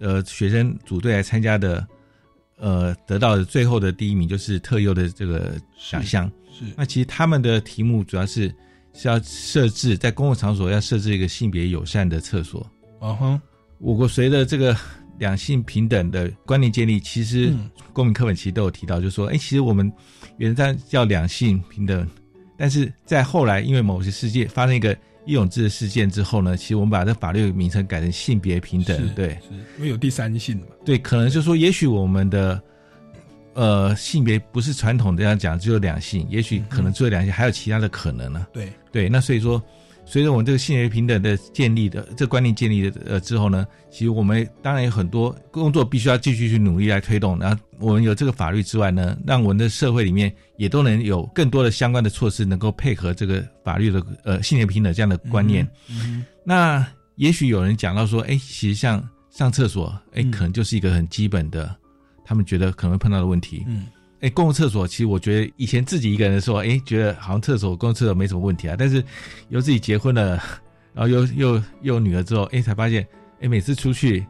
[0.00, 1.86] 呃，学生组队来参加的，
[2.56, 5.52] 呃，得到的最后的第一名就是特优的这个
[5.90, 6.26] 奖项。
[6.50, 8.48] 是，那其实他们的题目主要是
[8.94, 12.66] 是要设置在公共场所要设置一个性别友善的厕所。
[13.02, 13.40] 嗯哼，
[13.76, 14.74] 我国随着这个
[15.18, 17.54] 两性平等的观念建立，其实
[17.92, 19.92] 公民课本其实都有提到，就是说，哎，其实我们
[20.38, 22.08] 原则上叫两性平等，
[22.56, 24.96] 但是在后来因为某些事件发生一个。
[25.24, 29.38] 义勇志的事件之后呢，其实我们把这法律名称改成性别平等，对，
[29.76, 30.66] 因为有第三性嘛。
[30.84, 32.62] 对，可能就说，也许我们的
[33.54, 38.46] 呃性别不是传统这样讲，只有两性，也许可能只有两性，还有其他的可能呢。
[38.52, 39.62] 对对，那所以说。
[40.10, 47.38] 随着我们这个性别平等的建立的这观念建立的呃之后呢，其实我们当然有很多工作必须要继续去努力来推动。
[47.38, 55.64] 然后我们有这个法律之外呢，让我们的社会里面也都能有更多的相关的措施，能够配合这个法律的呃性别平等这样的观念。
[56.42, 61.72] 那也许有人讲到说，哎，其实像上厕所，哎，可能就是一个很基本的，
[62.24, 63.64] 他们觉得可能会碰到的问题。
[63.68, 63.86] 嗯。
[64.20, 68.76] 哎，公共厕所其实我觉得以前自己一个人的时候，哎，觉得好像厕所公共厕所没什么问题啊。
[68.78, 69.02] 但是
[69.48, 70.42] 由自己结婚了，
[70.92, 73.06] 然后又又又有女儿之后，哎，才发现，
[73.40, 74.20] 哎，每次出去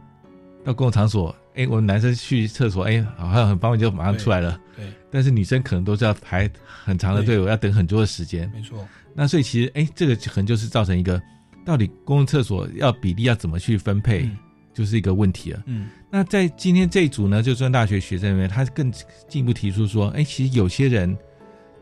[0.65, 4.61] 到公共场所，哎，我们男生去厕所，哎，好像很方便就马上出来了。
[4.77, 4.85] 对。
[5.11, 8.49] 但是女生可能都是要排很长的队伍，要等很多的时间。
[8.55, 8.87] 没错。
[9.13, 11.21] 那所以其实，哎，这个可能就是造成一个，
[11.67, 14.31] 到底公共厕所要比例要怎么去分配？
[14.81, 15.63] 就是一个问题了。
[15.67, 18.91] 嗯，那在今天这一组呢，就专大学学生里面，他更
[19.29, 21.15] 进一步提出说，哎，其实有些人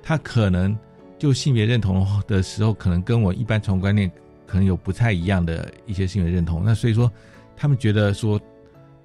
[0.03, 0.77] 他可能
[1.19, 4.11] 就性别认同的时候，可能跟我一般传统观念
[4.47, 6.63] 可能有不太一样的一些性别认同。
[6.65, 7.11] 那所以说，
[7.57, 8.41] 他们觉得说，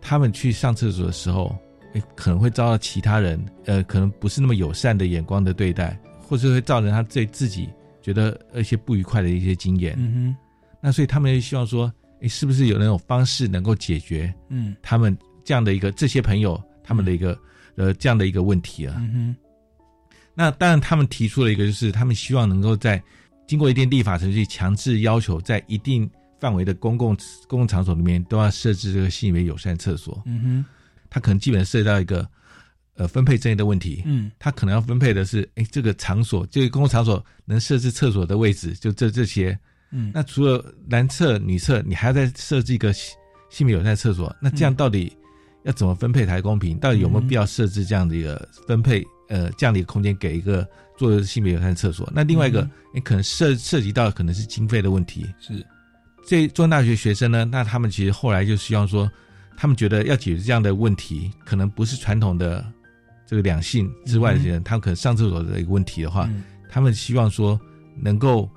[0.01, 1.55] 他们去上厕所的时候，
[1.93, 5.99] 哎，可能会遭到其他人呃，可能不是那么友善的眼光的对待。
[6.25, 7.69] 或是会造成他对自己
[8.01, 9.93] 觉得一些不愉快的一些经验。
[9.97, 10.35] 嗯哼，
[10.81, 11.91] 那所以他们就希望说，
[12.23, 14.33] 哎，是不是有那种方式能够解决？
[14.47, 17.37] 嗯，他们这样的一个这些朋友他们的一个
[17.75, 18.95] 呃这样的一个问题啊。
[18.97, 19.35] 嗯哼，
[20.33, 23.03] 那当然他们提出了一个，就是他们希望能够在
[23.45, 26.09] 经过一定立法程序，强制要求在一定
[26.39, 27.13] 范围的公共
[27.45, 30.23] 公共场所里面都要设置这个性别友善厕所。
[30.25, 30.65] 嗯哼，
[31.09, 32.25] 它可能基本涉及到一个
[32.95, 34.01] 呃分配争议的问题。
[34.05, 39.59] 嗯，他可能要分配的是，哎，这个场所，这个公共场所能设置厕所的位置，就这这些。
[39.93, 42.91] 嗯，那除了男厕、女厕，你还要再设置一个
[43.49, 45.15] 性别友善厕所，那这样到底
[45.63, 46.77] 要怎么分配才公平？
[46.79, 49.05] 到底有没有必要设置这样的一个分配？
[49.29, 52.07] 呃，这样的一个空间给一个做性别友善厕所？
[52.13, 55.25] 那另外一个，你可能涉涉及到可能是经费的问题。
[55.39, 55.65] 是，
[56.27, 59.09] 这中大学学生呢，那他们其实后来就希望说，
[59.57, 62.63] 他们觉得要解决这样的问题，可能不是传统的
[63.25, 66.29] 这个两性之外的人，他们可能上厕所的一个问题的话，
[66.69, 67.59] 他们希望说
[67.95, 68.47] 能够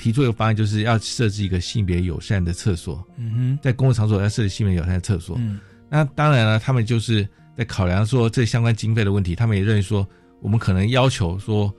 [0.00, 3.06] 提出一个方案，就是要设置一个性别友善的厕所。
[3.18, 5.36] 嗯哼，在公共场所要设置性别友善的厕所。
[5.38, 5.60] 嗯，
[5.90, 10.08] 那当然了，他们就是在考量说这相关经费的问题，他们也认为说，
[10.40, 11.72] 我们可能要求说，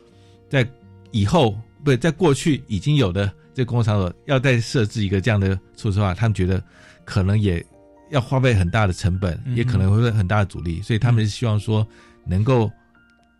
[0.47, 0.65] 在
[1.09, 6.63] 以后不在过去已经有的这公共场所要再设置一个这样的措施的话，他们觉得
[7.03, 7.65] 可能也
[8.11, 11.85] 要花费很大的成本，嗯也可能会有很大的阻力，所以他们是希望说
[12.25, 12.71] 能够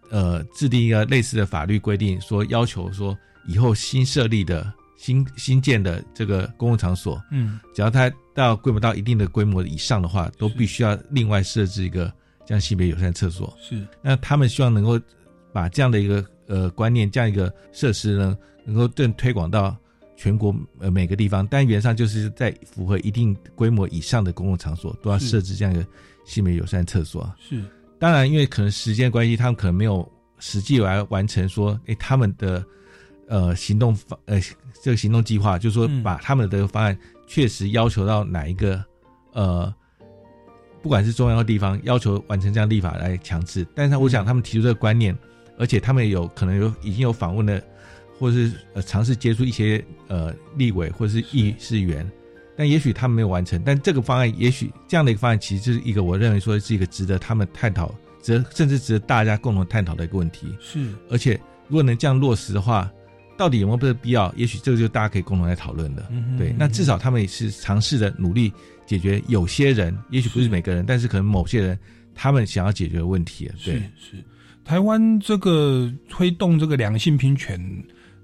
[0.10, 3.16] 呃制定一个类似的法律规定，说要求说
[3.48, 12.14] 以后新设立的新新建的这个公共场所，嗯，只要它到规模到一定的规模以上的话，都必须要另外设置一个
[12.46, 13.52] 这样性别友善厕所。
[13.62, 15.00] 是，那他们希望能够
[15.52, 19.76] 把这样的一个呃观念，这样一个设施呢，能够更推广到
[20.16, 21.46] 全国呃每个地方。
[21.48, 25.86] 但原则上就是在符合一定规模以上的公共场所，都要设置这样一个
[26.26, 27.28] 性别友善厕所。
[27.40, 27.64] 是，
[28.00, 32.64] 当然，因为可能时间关系，他们可能没有实际来完成说，哎，他们的
[33.32, 34.38] 呃行动方呃
[34.84, 38.84] 这个行动计划，就是说把他们的这个方案确实要求到哪一个
[39.32, 39.74] 呃，
[40.82, 43.66] 不管是中央或地方，要求完成这样立法来强制。
[43.74, 45.18] 但是我想他们提出这个观念，
[45.58, 47.64] 而且他们有可能有已经有访问的，
[48.20, 52.10] 或是呃尝试接触一些呃立委或是议事员，
[52.58, 53.64] 但也许他们没有完成。
[53.64, 60.54] 但这个方案，也许这样的一个方案，其实就是一个我认为说是一个值得他们探讨，值得甚至值得大家共同探讨的一个问题。
[60.60, 61.40] 是，而且
[61.70, 62.92] 如果能这样落实的话，
[63.38, 64.34] 到底有没有这个必要？
[64.36, 66.08] 也许这个就大家可以共同来讨论的。
[66.12, 68.52] 嗯对，那至少他们也是尝试着努力
[68.86, 71.78] 解决有些人，也许不是每个人，但是可能某些人
[72.14, 73.50] 他们想要解决的问题。
[73.64, 74.24] 对，是
[74.64, 77.60] 台湾这个推动这个两性平权，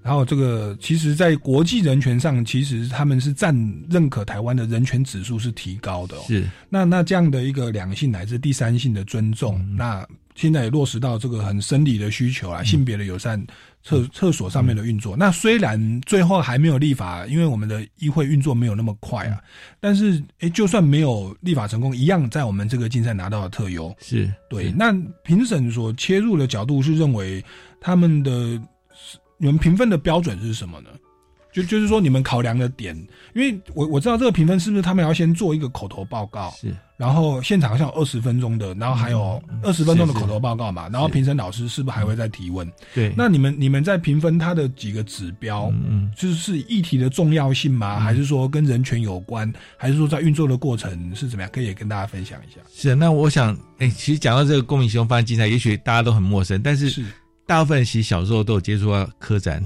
[0.02, 3.54] 然后这个其实，在国际人权上，其实他们是占
[3.90, 6.20] 认可台湾的人权指数是提高的、哦。
[6.28, 13.44] 是，那那这样的一个两性乃至第三性的尊重，那现在也落实到这个很生理的需求啊，性别的友善
[13.88, 15.16] 厕厕所上面的运作。
[15.16, 19.40] 那虽然最后还没有立法，因为我们的议会运作没有那么快啊，
[19.80, 23.94] 但是诶，就算没有立法成功，一样在我们这个竞赛拿到了特优。
[23.98, 24.70] 是对。
[24.72, 24.92] 那
[25.24, 27.42] 评审所切入的角度是认为
[27.80, 28.60] 他们的
[29.38, 30.90] 你们评分的标准是什么呢？
[31.52, 32.96] 就就是说，你们考量的点，
[33.34, 42.70] 因为我我知道这个评分是不是他们要先做一个口头报告，是，然后现场好像有二十分钟的，然后还有二十分钟的口头报告嘛，然后评审老师是不是还会再提问？
[42.94, 47.98] 对，那你们你们在评分它的几个指标，嗯，就是议题的重要性吗？
[47.98, 49.50] 还是说跟人权有关？
[49.76, 51.50] 还是说在运作的过程是怎么样？
[51.50, 52.60] 可以也跟大家分享一下。
[52.72, 57.04] 是，那我想，哎，其实讲到这个公民行动方案竞赛，也许大家都很陌生，但是是
[57.46, 59.64] 大部分其实小时候都有接触到科展。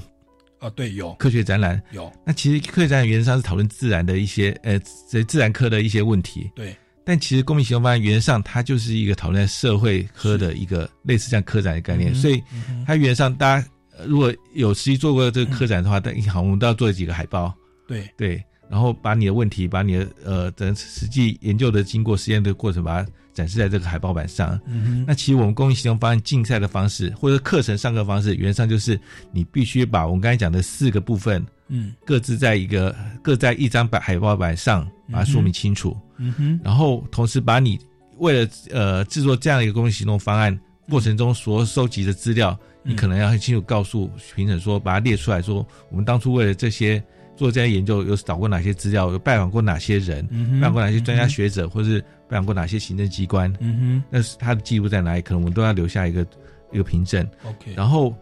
[0.62, 2.10] 哦，对，有科学展览有。
[2.24, 6.50] 那其实科学展览原则上是讨论自然的一些呃自自然科的一些问题。
[6.54, 6.74] 对。
[7.04, 12.40] 但其实公民行动方案原则上它就是一个讨论社会科的一个类似这样科展的概念，嗯、所以
[12.86, 13.68] 它原则上大家
[14.06, 17.52] 如果有实际做过这个科展的话，但、嗯、好，我们都要做几个海报。
[17.88, 18.42] 对对。
[18.70, 24.58] 然后把你的问题，把你的呃等实际研究的经过实验的过程，把它展示在这个海报板上。
[24.66, 28.98] 嗯、那其实我们公益行动方案竞赛的方式，或者课程上课方式，原则上就是
[29.32, 35.96] 你必须把我们刚才讲的四个部分，嗯，各自在一个各在一张板海报板上把它说明清楚。
[36.18, 37.78] 嗯哼，然后同时把你
[38.18, 40.58] 为了呃制作这样一个公益行动方案
[40.88, 47.02] 过程中所收集的资料，嗯、你可能要很清楚告诉评审说，把它列出来说，我们当初为了这些。
[47.34, 49.10] 做这些研究有找过哪些资料？
[49.10, 50.24] 有拜访过哪些人？
[50.30, 53.52] 嗯、拜访过哪些专家学者，嗯、或是拜访过哪些行政机关？
[53.60, 55.20] 嗯哼，那是他的记录在哪里？
[55.20, 56.26] 可能我们都要留下一个
[56.72, 57.28] 一个凭证。
[57.44, 58.16] OK，然后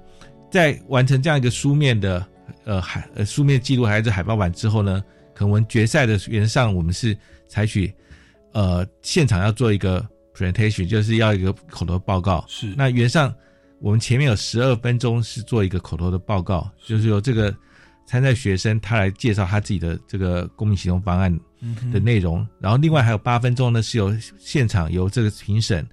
[0.50, 2.26] 在完成这样一个书面的
[2.64, 5.00] 呃海呃书面记录还是海报版之后呢，
[5.32, 7.94] 可能我们决赛的原上我们是采取
[8.50, 10.04] 呃现场要做一个
[10.34, 12.44] presentation，就是要一个口头报告。
[12.48, 13.32] 是那原上
[13.78, 17.54] 我们前面有十二分钟是做一个口头的报告，就是由这个
[18.06, 21.38] 参赛学生他来介绍他自己的这个公民行动方案
[21.92, 25.86] 的内容，然后另外还有八分钟呢是由现场由这个评审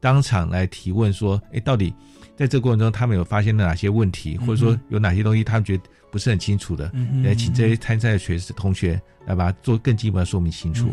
[0.00, 1.92] 当场来提问说，哎，到底
[2.36, 6.92] 在这个过程中他们有发现了哪些问题，或者说有哪些东西他们觉得不是很清楚的，
[7.22, 10.88] 来请这些参赛的学生同学来把它做更进一步的说明清楚。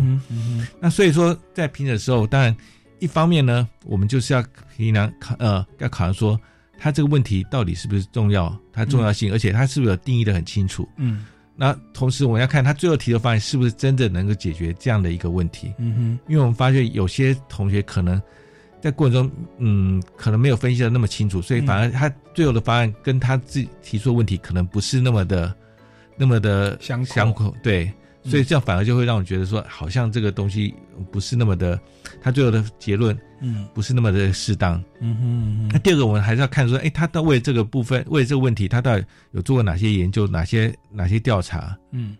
[0.79, 2.55] 那所以说在评审的时候，当然。
[2.99, 4.43] 一方面呢，我们就是要
[4.77, 6.39] 衡量考呃要考量说，
[6.77, 10.87] 他这个问题到底是不是重要，它重要性，而且它是不是有定义的很清楚。
[10.97, 11.25] 嗯，
[11.61, 15.71] 那同时我们要看他最后提的方案是不是真的能够解决这样的一个问题。
[15.77, 18.19] 嗯哼，因为我们发现有些同学可能
[18.81, 25.53] 在过程中，嗯，可能没有分析的那么清楚，所以反而他最后的方案跟他自己提出的问题可能不是那么的
[26.17, 27.55] 那么的相相口。
[27.61, 27.91] 对。
[28.23, 30.73] 所以这样反而就会让我觉得说，好像这个东西
[31.11, 31.79] 不是那么的，
[32.21, 34.81] 他最后的结论，嗯，不是那么的适当。
[34.99, 35.69] 嗯哼。
[35.73, 41.77] 那第二个，我们还是要看说，哎，他到为这个部分，为这个问题，他到底有做过哪些研究，哪些哪些调查？
[41.91, 42.15] 嗯。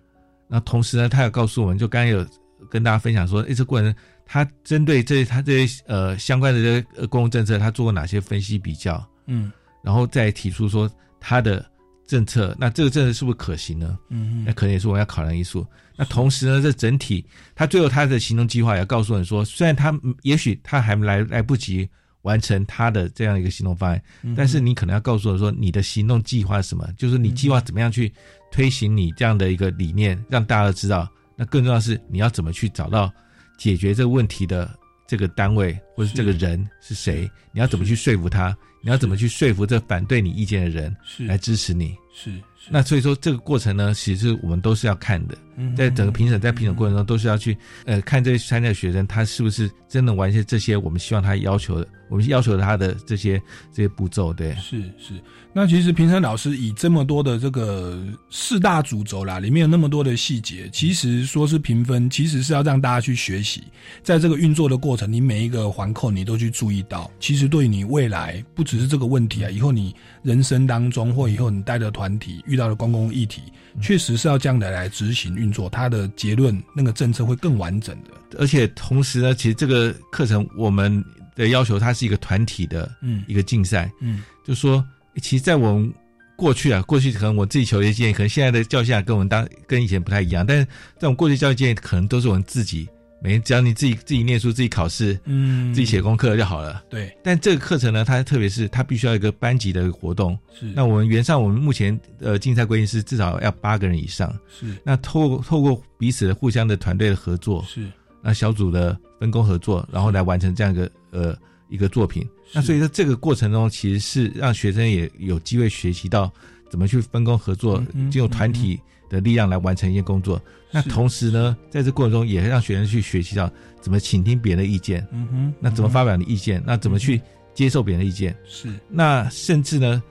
[0.48, 2.26] 那同时呢，他也告诉我们，就刚刚有
[2.70, 3.96] 跟大家分享说，哎，这过程
[4.26, 9.02] 他针对这他这些呃相关的这些公共政策，他做过哪些分析比较？
[9.28, 9.52] 嗯。
[9.84, 11.66] 然后再提出说他的
[12.12, 13.98] 政策，那这个政策是不是可行呢？
[14.10, 14.44] 嗯。
[14.46, 15.66] 那可能也是我们要考量因素。
[15.96, 21.88] 那同时呢，这整体他最后他的行动计划也要告诉你说，虽然他也许他还来来不及
[22.24, 24.04] 完成他的这样一个行动方案，
[24.36, 26.86] 但是你可能要告诉我说，你的行动计划是什么？
[26.98, 28.12] 就是你计划怎么样去
[28.52, 31.10] 推行你这样的一个理念，让大家都知道。
[31.38, 33.10] 那更重要是你要怎么去找到
[33.58, 34.70] 解决这个问题的
[35.08, 37.30] 这个单位或者这个人是谁？
[37.54, 38.56] 你要怎么去说服他？
[38.84, 41.96] 你要怎么去说服这反对你意见的人来支持你？
[42.14, 42.42] 是。
[42.70, 45.36] 那所以说这个过程呢，其实我们都是要看的，
[45.76, 53.42] 在整个评审在评审过程中都是要去呃看这些参赛学生他是不是真的完成这些我们希望他要求的，我们要求他的这些
[53.74, 55.14] 这些步骤，对，是是。
[55.54, 63.62] 那其实评审老师以这么多的这个四大主轴啦，里面有那么多的细节，其实说是评分，其实是要让大家去学习，
[64.02, 69.94] 在这个运作的过程，你每一个环扣你都去注意到，其实对你未来不只是这个问题啊，以后你
[70.24, 73.42] 人生当中或以后你带的团体遇到的公共议题，
[73.82, 78.38] 确实是要这样的来执行运作，它的结论那个政策会更完整的。
[78.38, 81.04] 而且同时呢，其实这个课程我们
[81.36, 84.86] 的要求，它是一个团体的，嗯，一个竞赛，嗯，就说。
[85.22, 85.94] 其实，在我们
[86.38, 90.46] 过去啊，过去可能我自己求学经验，可能现在的教下跟我们当跟以前不太一样。
[90.46, 90.64] 但是，
[90.98, 92.88] 在我们过去教育经验，可能都是我们自己
[93.22, 96.84] 每天只要你自己自己念书、自己考试、嗯，自己写功课就好了。
[96.90, 97.16] 对。
[97.24, 100.38] 但这个课程呢，它特别是它必须要一个班级的活动。
[100.60, 100.66] 是。
[100.76, 104.34] 那我们原上我们目前呃竞赛规定是至少要八个人以上。
[104.50, 104.76] 是。
[104.84, 107.88] 那透透过彼此的互相的团队的合作，是。
[108.22, 111.38] 那小组的分工合作，然后来完成这样一个呃。
[111.72, 116.30] 一个作品，那所以说这个过程中其实是让学生也有机会学习到
[116.70, 118.78] 怎么去分工合作，进入团体
[119.12, 120.42] 的力量来完成一件工作。
[120.72, 123.52] 那同时呢，在这过程中也让学生去学习到
[123.82, 127.22] 怎么倾听别人的意见，嗯哼，那怎么发表你的意见，那怎么去
[127.54, 128.70] 接受别人的意见，是。
[128.88, 130.02] 那甚至呢，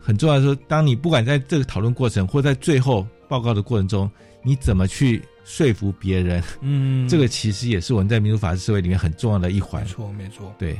[0.00, 4.10] 很重要的说，当你不管在这个讨论过程或在最后报告的过程中，
[4.42, 9.82] 你怎么去说服别人，嗯， 这个其实也是我们在民主法治社会里面很重要的一环。
[9.82, 10.76] 没错，没错，对。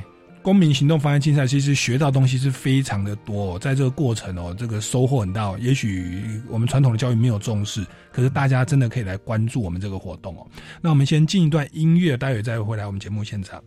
[0.46, 5.52] 公民行动方案竞赛其实学到东西是非常的多，在这个过程哦，这个收获很大。
[5.58, 10.46] 也许我们传统的教育没有重视，可是大家真的可以来关注我们这个活动哦。
[10.80, 13.60] 那我们先进一段音乐，待会再回来我们节目现场。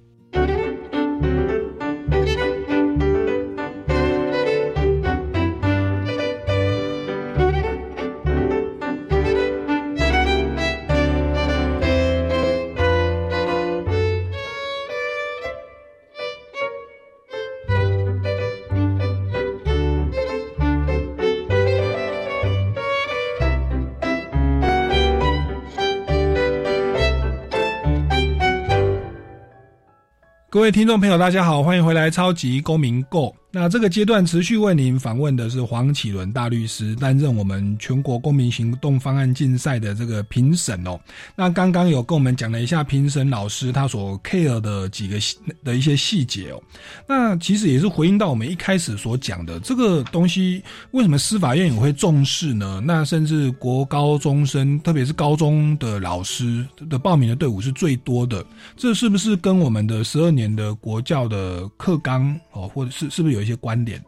[30.72, 33.28] 听众朋友，大家好，欢迎回来《超级公民购》。
[33.52, 41.00] 那这个阶段持续为您访问的是黄启伦大律师，担任我们全国公民行动方案竞赛的这个评审哦。
[41.36, 45.18] 那刚刚有跟我们讲了一下评审老师他所 care 的几个
[45.64, 46.62] 的一些细节哦。
[47.08, 52.80] 那其实也是回应到我们一开始所讲的这个东西，为什么司法院也会重视呢？
[52.86, 58.46] 那甚至国高中生，特别是高中的老师的报名的队伍是最多的，
[58.78, 63.39] 这是不是跟我们的十二年的国教的课纲哦，或者是是不是有？
[63.40, 64.06] 有一些观点的，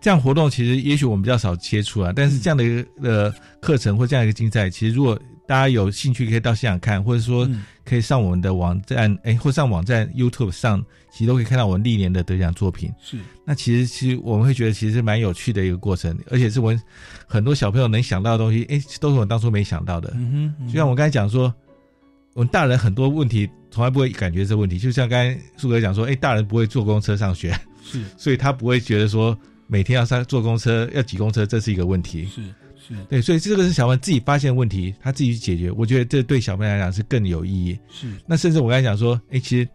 [0.00, 7.46] 这样活动其实也许我们比较少接触啊，但是这样的一个呃课程或这样一个竞赛，其实如果大家有兴趣可以到现场看，或者说
[7.84, 10.82] 可以上我们的网站，哎，或上网站 YouTube 上，
[11.12, 12.90] 其实都可以看到我们历年的得奖作品。
[13.02, 16.82] 是，那其实其实我们会觉得其实蛮有趣的一个过程，而且是我们
[17.26, 20.12] 很多小朋友能想到的东西，哎，都是我当初没想到的。
[20.14, 21.54] 嗯哼，就像我刚才讲说，
[22.32, 32.26] 我们大人很多问题从来不会感觉这问题，就像刚才苏哥讲说，哎，大人不会坐公车上学，是，所以他不会觉得说每天要上坐公车要挤公车这是一个问题。
[32.26, 32.42] 是。
[32.86, 35.70] 是对，所以这个是小朋友自己发现问题，他自己去解决。
[35.70, 37.78] 我觉得这对小朋友来讲是更有意义。
[37.88, 39.66] 是，那甚至我刚才讲说，哎，其实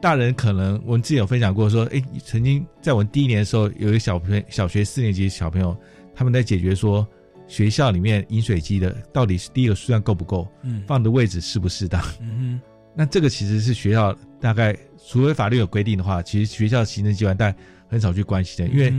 [0.00, 5.76] 大人可能我们之前有分享过，说，哎，曾经在我们第一年的时候，有一个小朋友，小学四年级小朋友，
[6.16, 7.06] 他们在解决说
[7.46, 12.02] 学校里面饮水机的到底是第一个数量够不够，嗯，放的位置适不适当。
[12.20, 12.60] 嗯哼，
[12.94, 14.76] 那这个其实是学校大概，
[15.08, 17.54] 除非法律有规定的话，其实学校行政机关但
[17.88, 18.92] 很少去关心的，因为。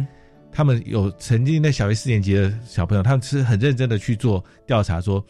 [0.56, 5.26] 他们有曾经在小学四年级的小朋友，他们是很认真的去做调查，说，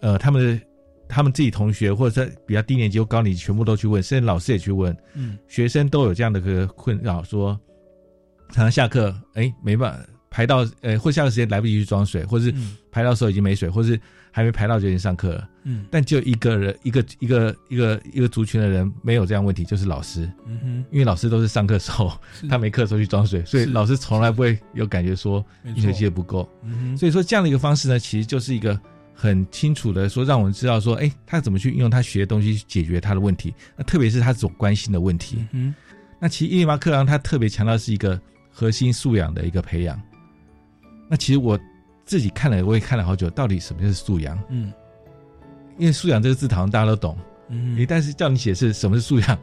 [0.00, 0.62] 呃，他们
[1.08, 7.58] 他们自己同学或者在比较低年级或高年级，全部都去问，甚至老师也去问，嗯，学生都有这样的个困扰，说，
[8.50, 12.54] 常常下课，哎，没办法排到，呃，或下课时间来不及去装水，或是
[12.92, 14.00] 排到时候已经没水，或是。
[14.30, 22.12] 还没排到就已经上课了，嗯，但就一个人，一个一个一个一个族群的人没有这样问题，就是老师，嗯哼，因为老师都是上课时候，
[22.48, 26.96] 他没课的时候去装水，所以老师从来不会有感觉说饮水机的不够，嗯哼。
[26.96, 28.80] 所以说这样的一个方式呢，其实就是一个
[29.12, 35.74] 很清楚的说，让我们知道说，哎，他怎么去运用他学的东西解决他的问题，那特别是他所关心的问题，嗯，
[36.20, 38.20] 那其实一零八课堂他特别强调是一个
[38.52, 40.00] 核心素养的一个培养，
[41.10, 41.58] 那其实我
[42.04, 44.72] 自己看了，我也看了好久，到底什么是素养，嗯。
[45.78, 47.16] 因为素养这个字，好像大家都懂，
[47.48, 49.38] 嗯，但是叫你解释什么是素养，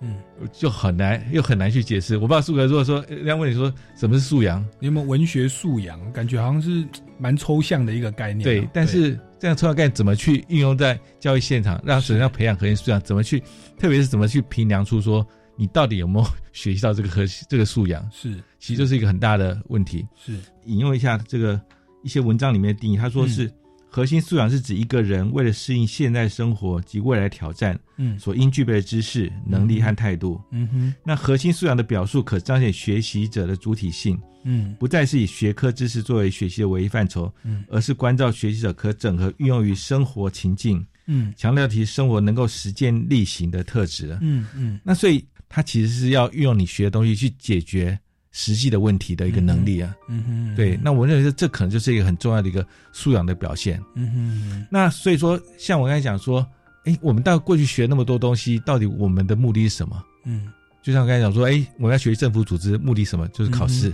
[0.00, 0.16] 嗯，
[0.52, 2.16] 就很难，又很难去解释。
[2.16, 6.12] 我不知道苏哥如果说人家问你说什么是素养，你有没有文学素养？
[6.12, 6.86] 感觉好像是
[7.18, 8.44] 蛮抽象的一个概念。
[8.44, 13.42] 对，但是这样抽象概念怎么去运用在教育现场，让学生要培养核心素养，怎么去，
[13.78, 15.26] 特别是怎么去评量出说
[15.56, 18.08] 你到底有没有 学习到这个核心这个素养？
[18.12, 20.06] 是，其实就是一个很大的问题。
[20.16, 20.34] 是，
[20.66, 21.60] 引用一下这个
[22.02, 23.50] 一些文章里面的定义，他说是。
[23.98, 30.40] 核心素养是指一个人为了适应现代生活及未来挑战，嗯，所应具备的知识、能力和态度。
[30.52, 44.16] 嗯哼，那核心素养的表述可彰显学习者的主体性，嗯，不再是以学科知识作为学习的唯一范畴，嗯，而是关照学习者可整合运用于生活情境，嗯，强调其生活能够实践力行的特质。
[44.20, 47.98] 嗯嗯，那所以它其实是要运用你学的东西去解决。
[48.30, 56.46] 实际的问题的一个能力啊，嗯哼，对，那我认为这这可能就是一个很重要的一个素养的表现，嗯哼，那所以说，像我刚才讲说，
[56.84, 60.02] 哎，我们到过去学那么多东西，到底我们的目的是什么？
[60.24, 60.52] 嗯，
[60.82, 63.26] 就像我刚才讲说，哎，我们要学政府组织，目的什么？
[63.28, 63.92] 就是考试，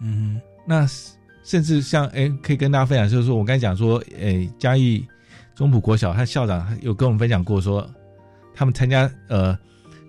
[0.00, 0.86] 嗯哼，那
[1.44, 5.06] 甚至像哎，可以跟大家分享，就是说我刚才讲说，哎，嘉义
[5.54, 7.88] 中埔国小，他校长有跟我们分享过，说
[8.52, 9.56] 他们参加呃。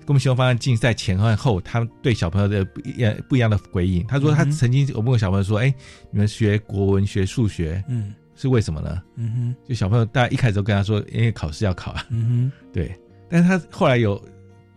[0.08, 4.08] 公民行动方案竞赛前和后，他们对小朋友的不一样不一样的回应。
[4.08, 5.68] 他说，他曾经我问过小朋友说：“哎，
[6.10, 12.96] 你们学国文、学数学，嗯，是为什么呢？”嗯哼，就小朋友大家一开始都跟他说：“因为考试要考啊。”嗯哼，对。
[13.30, 14.24] 但是他后来有，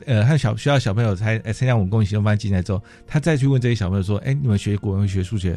[0.04, 5.56] 呃，他小学校小朋友才参加我们公益行动方案竞赛之后，他再去问这些小朋友说：“哎，你们学国文、学数学，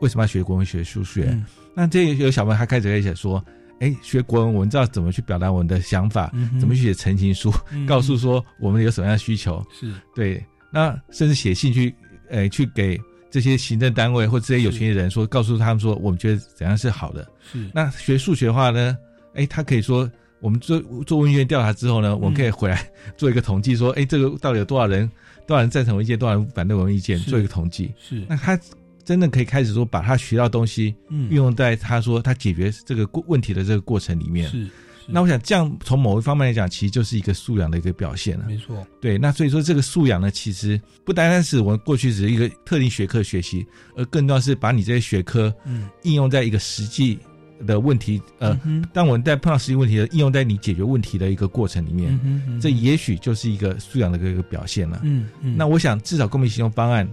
[0.00, 1.38] 为什么要学国文、学数学？”
[1.76, 3.44] 那这有小朋友他开始会写说。
[3.80, 7.52] 哎，学国文，我们知道怎么去表达我们的想法，怎么去写陈情书，
[7.86, 9.64] 告诉说我们有什么样的需求。
[9.78, 11.94] 是对，那甚至写信去，
[12.30, 12.98] 哎，去给
[13.30, 17.28] 这些行政单位或这些有权的人说，告诉他们说，我们觉得怎样是好的。
[17.52, 18.96] 是那学数学的话呢？
[19.34, 20.08] 哎，他可以说，
[20.40, 25.10] 我们做做问卷调查之后呢，我们可以回来做一个统计，说，哎，这个到底有多少人，
[25.46, 27.92] 多少人赞成我意见，多少人反对我意见，做一个统计。
[27.98, 28.58] 是那他。
[29.04, 34.48] 真的可以开始说，把他学到东西，嗯，运用在他说他解决这个过问题的这个过程里面。
[34.48, 34.66] 是，
[35.06, 38.46] 那我想这样从某一方面来讲，其实就是一个素养的一个表现了。
[38.48, 39.18] 没错，对。
[39.18, 47.18] 那所以说这个素养呢，其实不单单是我们过去只是一个特定学科学习，而更重要是把你这些学科，嗯，应用在一个实际
[47.66, 48.58] 的问题，呃，
[48.92, 55.00] 当我们在碰到实际问题的应用在你解决问题的一个过程里面，这也许就是一个素养的一个表现了。
[55.02, 55.54] 嗯嗯。
[55.56, 57.06] 那我想至少公民行动方案。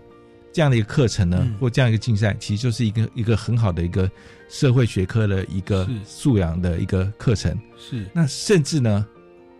[0.53, 4.09] 这样的一个课程呢，或这样一个竞赛，其实就是一个一个很好的一个
[4.49, 7.57] 社会学科的一个素养的一个课程。
[7.77, 8.05] 是。
[8.13, 9.07] 那甚至呢，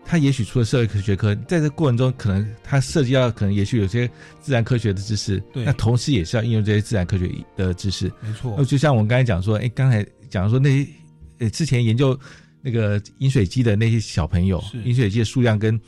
[0.03, 4.09] 它也许除了社会科学科，在这过程中，可能它涉及到可能也许有些
[4.41, 5.41] 自然科学的知识。
[5.53, 5.63] 对。
[5.63, 8.11] 那同时也是要应用这些自然科学的知识。
[8.21, 8.53] 没错。
[8.57, 10.91] 那就像我们刚才讲说，哎，刚才讲说那些
[11.39, 12.19] 呃之前研究
[12.61, 15.79] 那个饮水机的那些小朋友，饮水机的数量跟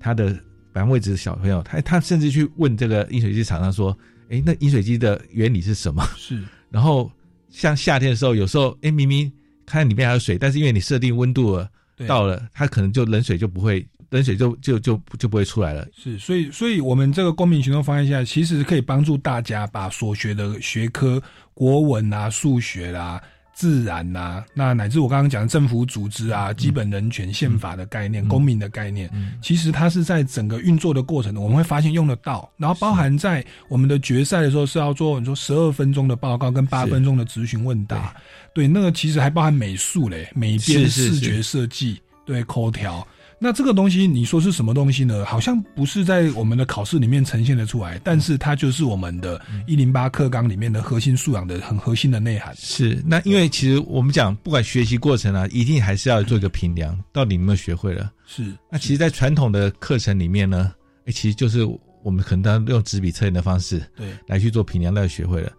[0.00, 0.32] 它的
[0.72, 3.96] 摆放位置的小朋友，他他甚至去问这个饮水机厂商说。
[4.30, 6.04] 哎，那饮水机的原理是什么？
[6.16, 7.10] 是， 然后
[7.50, 9.30] 像夏天的时候，有时候哎，明明
[9.64, 11.68] 看里面还有水，但是因为你设定温度了
[12.06, 15.86] 到了，它可能就冷水就不会，冷水就就就就不会出来了。
[15.96, 21.22] 是，所以所以我们这个公民行动方案下，其实可以帮助大家把所学的学科，
[21.54, 23.22] 国文啊、数学啦。
[23.58, 29.10] 自然呐，那乃至我刚刚讲政府组织啊、基本人权、宪法的概念、公民的概念，
[29.42, 32.48] 其实它是在整个运作的过程中，我们会发现用得到。
[32.56, 38.14] 然后包含在我们的决赛的时候是要做你说十二分钟的报告跟八分钟的咨询问答，
[38.54, 43.04] 对，那个其实还包含美术嘞，美编、视觉设计，对，口条。
[43.40, 45.24] 那这个东西你说是什么东西呢？
[45.24, 52.52] 好像不是在我们的考试里面呈现的出来，但是它就是我们的一零八课纲里面的核心素养的很核心的内涵。
[52.56, 58.10] 是，那因为其实我们讲，不管学习过程啊，一定还是要做一个评量，到底有没有学会了。
[58.26, 60.72] 是，那其实，在传统的课程里面呢，
[61.06, 61.64] 哎，其实就是
[62.02, 65.52] 我们可能用纸笔测验的方式，对，来去做评量，到底学会了。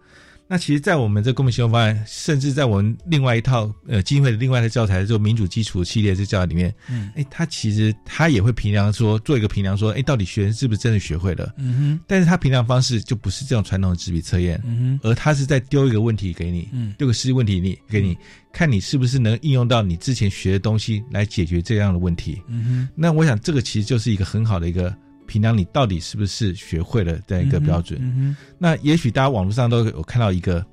[0.50, 11.54] 那其实，在我们这公民行动方案，甚至在我们另外一套呃基金会的另外的教材，就民主基础系列这教材里面，嗯，哎，他其实他也会评量说，做一个评量说，哎，到底学生是不是真的学会了？
[11.56, 12.00] 嗯哼。
[12.08, 18.18] 但是他评量方式就不是这种传统的纸笔测验，嗯哼，而他是在丢一个问题给你，嗯，丢个实际问题你给你，
[18.52, 22.42] 看你是不是能应用到你之前学的东西来解决这样的问题。
[22.48, 22.88] 嗯哼。
[22.96, 24.92] 那我想这个其实就是一个很好的一个。
[25.30, 28.36] 评量你到底是不是学会了这样一个标准？
[28.58, 30.66] 那也许大家网络上都有看到一个，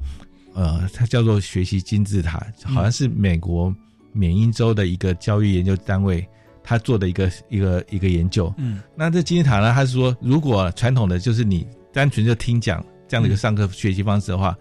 [0.55, 3.71] 呃，它叫做学习金字塔，好像是美国
[4.13, 6.27] 缅因州的一个教育研究单位
[6.63, 8.51] 他做的一个一个一个研究。
[8.57, 14.57] 嗯，那这金字塔呢，他是说，如果传统的就是你单纯就听讲这样的一个上课学习方式的话，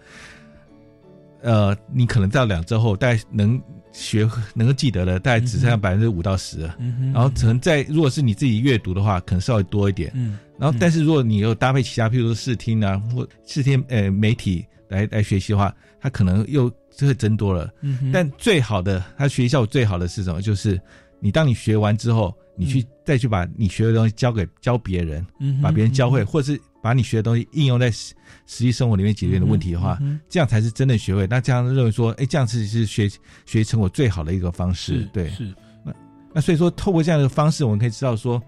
[1.41, 3.59] 呃，你可能到两周后大概能。
[3.97, 6.69] 学能够记得的大概只剩下百分之五到十，
[7.11, 10.11] 然后可能在如果是你自己阅读的话，可能稍微多一点。
[10.13, 17.73] 嗯，然后但是如果你有搭配其他，譬如说视听啊或视听呃媒体来来学习的话，它可能又就会增多了。
[17.81, 20.43] 嗯，但最好的，它学习效果最好的是什么？
[20.43, 20.79] 就是
[21.19, 25.25] 你当你学完之后，你去再去把你学的东西教给教别人，
[25.61, 26.61] 把别人教会，或者是。
[26.79, 28.13] 把你学的东西应用在实
[28.45, 29.99] 实际生活里面解决的问题的话，
[30.29, 31.27] 这样才是真的学会。
[31.27, 35.03] 那这样认为说，哎，这样子是学学习成果最好的一个方式。
[35.11, 35.53] 对，是。
[35.83, 35.93] 那
[36.33, 38.41] 那所以说，透过这样的方式，我们可以知道说，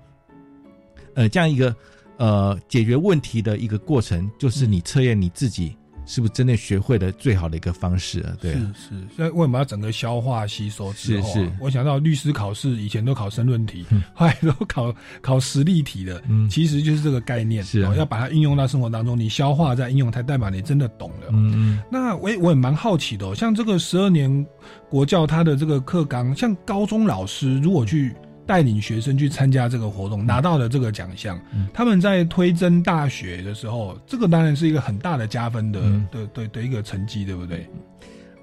[1.16, 1.76] 呃，这样一个
[2.16, 5.76] 呃解决问题的一个过程，就是你测验你自己。
[6.10, 8.34] 是不是真的学会的最好的一个方式啊？
[8.42, 9.08] 对，是是。
[9.16, 11.32] 所以为什么要整个消化吸收之后？
[11.32, 11.52] 是是。
[11.62, 14.92] 我想到律师考试以前都考申论题，后来都考
[15.22, 17.64] 考实例题的，嗯其实就是这个概念。
[17.64, 21.28] 是，要把它应用到生活当中，你消化再应用，才代表你真的懂了。
[21.30, 21.80] 嗯嗯。
[21.92, 24.44] 那我我也蛮好奇的，像这个十二年
[24.90, 28.16] 国教它的这个课纲，像高中老师如果去。
[28.50, 31.40] 带领学生去参加这个活动，拿到了这个奖项。
[31.72, 35.80] 他们在推甄大学的时候，这个当然是一个很大的加分的
[36.12, 37.70] 的的的一个成绩，对不对？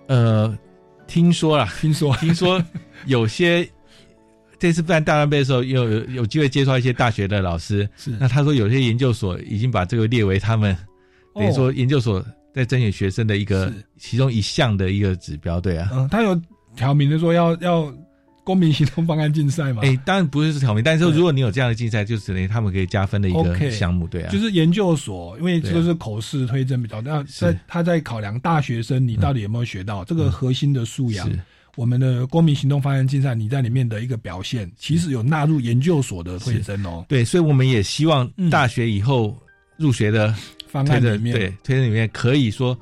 [0.07, 0.57] 呃，
[1.09, 2.63] 听说了，听说，听说
[3.07, 3.69] 有些
[4.61, 7.89] 这次办大专杯的时候，有有有机会接触一些大学的老师。
[7.97, 10.77] 是，那他说有些研究所已经把这个列为他们
[11.35, 15.61] 等于说研究所在甄选学生的一个其中一项的一个指标。
[15.61, 16.41] 对啊，嗯，他有
[16.77, 17.93] 挑明的说要要。
[18.47, 19.83] 公民行动方案竞赛嘛？
[19.83, 24.31] 哎，当然不是是挑明，但是如果你有这样的竞赛，就等于他们可以加分的一个项目，对啊。
[24.31, 31.29] 就是研究所，因为这个是口试推甄比较，那在他在考量大学生你到底有没有学到这个核心的素养。
[31.75, 37.05] 我们的公民行动方案竞赛，你在里面的一个表现，其实有纳入研究所的推甄哦。
[37.09, 39.37] 对，所以我们也希望大学以后
[39.77, 40.33] 入学的
[40.69, 42.79] 方案里面，对推甄里面可以说。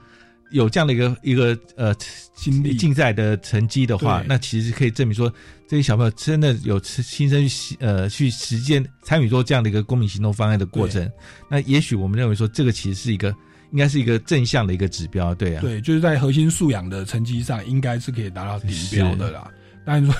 [0.50, 1.94] 有这样的一个一个呃
[2.34, 5.32] 经历竞赛的成绩的话，那其实可以证明说，
[5.66, 7.48] 这些小朋友真的有亲身
[7.80, 11.10] 呃去实践参与做这样的一个公民行动方案的过程。
[11.48, 13.34] 那也许我们认为说，这个其实是一个
[13.72, 15.60] 应该是一个正向的一个指标，对啊。
[15.60, 19.50] 对，就是在核心素养的成绩上，应该是可以达到顶标的啦。
[19.84, 20.14] 当然说，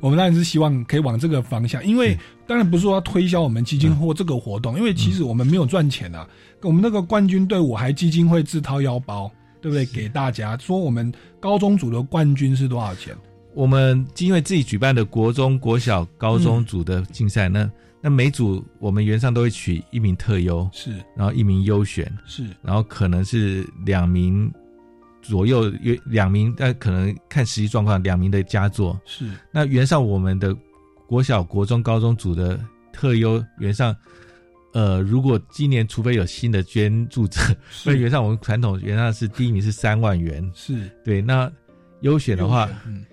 [0.00, 2.16] 我们当然是希望可以往这个方向，因为
[2.46, 6.26] 当然不是说要推销我们基金或这个活动，因为其实我们没有赚钱啊。
[6.62, 9.30] 我们那个冠军队伍还基金会自掏腰包。
[9.60, 9.84] 对不对？
[9.86, 13.16] 给大家说，我们高中组的冠军是多少钱？
[13.54, 24.50] 我们因为自己举办的国中国小高中组的竞赛，那那每组我们原上都会取一名特优，是，然后一名优选，是，然后可能是两名
[25.20, 29.28] 左右，约两名，但可能看实际状况，两名的佳作，是。
[29.52, 30.56] 那原上我们的
[31.06, 32.58] 国小国中高中组的
[32.92, 33.94] 特优原上。
[34.72, 37.40] 呃，如果今年除非有新的捐助者，
[37.70, 41.20] 所以原上我们传统原上是第一名是三万元，是对。
[41.20, 41.50] 那
[42.02, 43.04] 优选的话，嗯，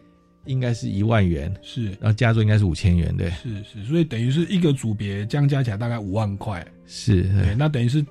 [0.45, 1.85] 应该是一万元，是。
[1.99, 3.29] 然后加注应该是五千元，对。
[3.31, 7.23] 是是，所以等于是一个组别这样加起来大概五万块，是。
[7.23, 8.05] 对，那等于是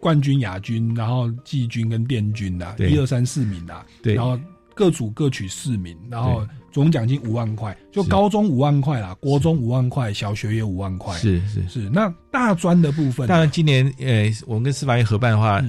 [0.00, 4.14] 冠军、亚军，然后季军跟殿军的，一二三四名的，对。
[4.14, 4.38] 然后
[4.78, 11.12] 各组各取四名，然后总奖金五万块，就高中五万块啦，国中五万块，小学也五万块。
[11.16, 11.90] 是是是。
[11.90, 15.60] 那大专的部分，当然今年呃，我们跟司法院合办的话，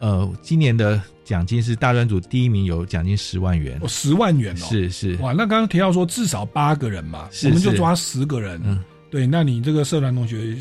[0.00, 5.16] 呃，今年的奖金是大专组第一名有奖金十万元，哦，十万元哦，是是。
[5.22, 8.60] 哇，那刚刚提到说至少八个人嘛，我们就抓十个人。
[8.66, 8.78] 嗯，
[9.10, 10.54] 对，那你这个社团同学、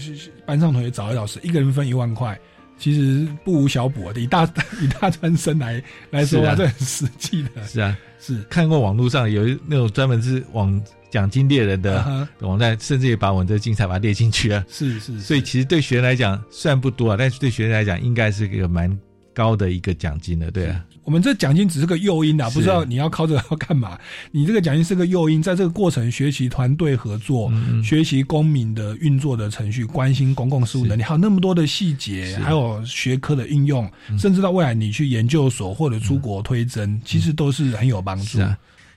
[0.46, 2.40] 班上同学找一找，是一个人分一万块。
[2.82, 4.44] 其实不无小补啊，以大
[4.82, 7.64] 以大专生来来说啊，这很实际的。
[7.64, 14.66] 是啊，是看过网络上有那种专门是网奖金猎人的网站，甚至也把我们的精彩把它列进去啊。
[14.68, 19.00] 是是，所以其实对学生来讲虽然不多啊，但是对学生来讲应该是一个蛮
[19.32, 20.84] 高的一个奖金的，对啊。
[21.04, 23.98] 我们这奖金只是个诱因啊，不知道你要靠这个要干嘛。
[24.32, 27.52] 你这个奖金是个诱因，在这个过程学习团队合作，
[27.84, 38.40] 学习公民的运作的程序，关心公共事务能力，还有那么多的细节，还有学科的应用，甚至到未来你去研究所或者出国推甄，其实都是很有帮助。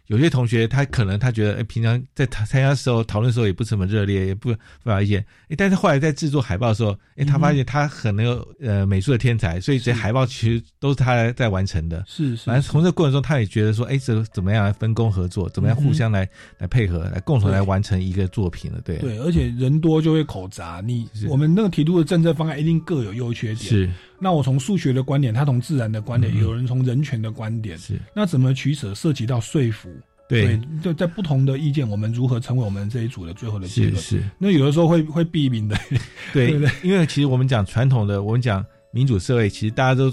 [0.06, 4.52] 有些同学他可能他觉得，哎，平常在参参加时候讨论时候也不怎么热烈，也不
[4.82, 12.04] 发表意见，哎，但是后来在制作海报的时候，哎，他发现他很有呃美术的天才，所以这些海报其实都是他在完成的。
[12.06, 12.44] 是是。
[12.44, 16.28] 反正从这过程中，他也觉得说，哎，怎怎么样来分工合作，怎么样互相来
[16.58, 18.98] 来配合，来共同来完成一个作品了，对。
[18.98, 23.58] 对，而且人多就会口杂，你我们那个提出的政策方案一定各有优缺点。
[23.58, 23.90] 是。
[24.20, 27.98] 那我从数学的观点，他从自然的观点，有人从人权的观点，是。
[28.14, 29.88] 那怎么取舍，涉及到说服。
[30.26, 33.96] 对，就在不同的意见，我们如何成为我们这一组的最后的结论？
[33.96, 35.76] 是，那有的时候会会避免的，
[36.32, 36.50] 对，
[36.82, 40.10] 因为其实我们讲传统的，我们讲民主社会，其实大家都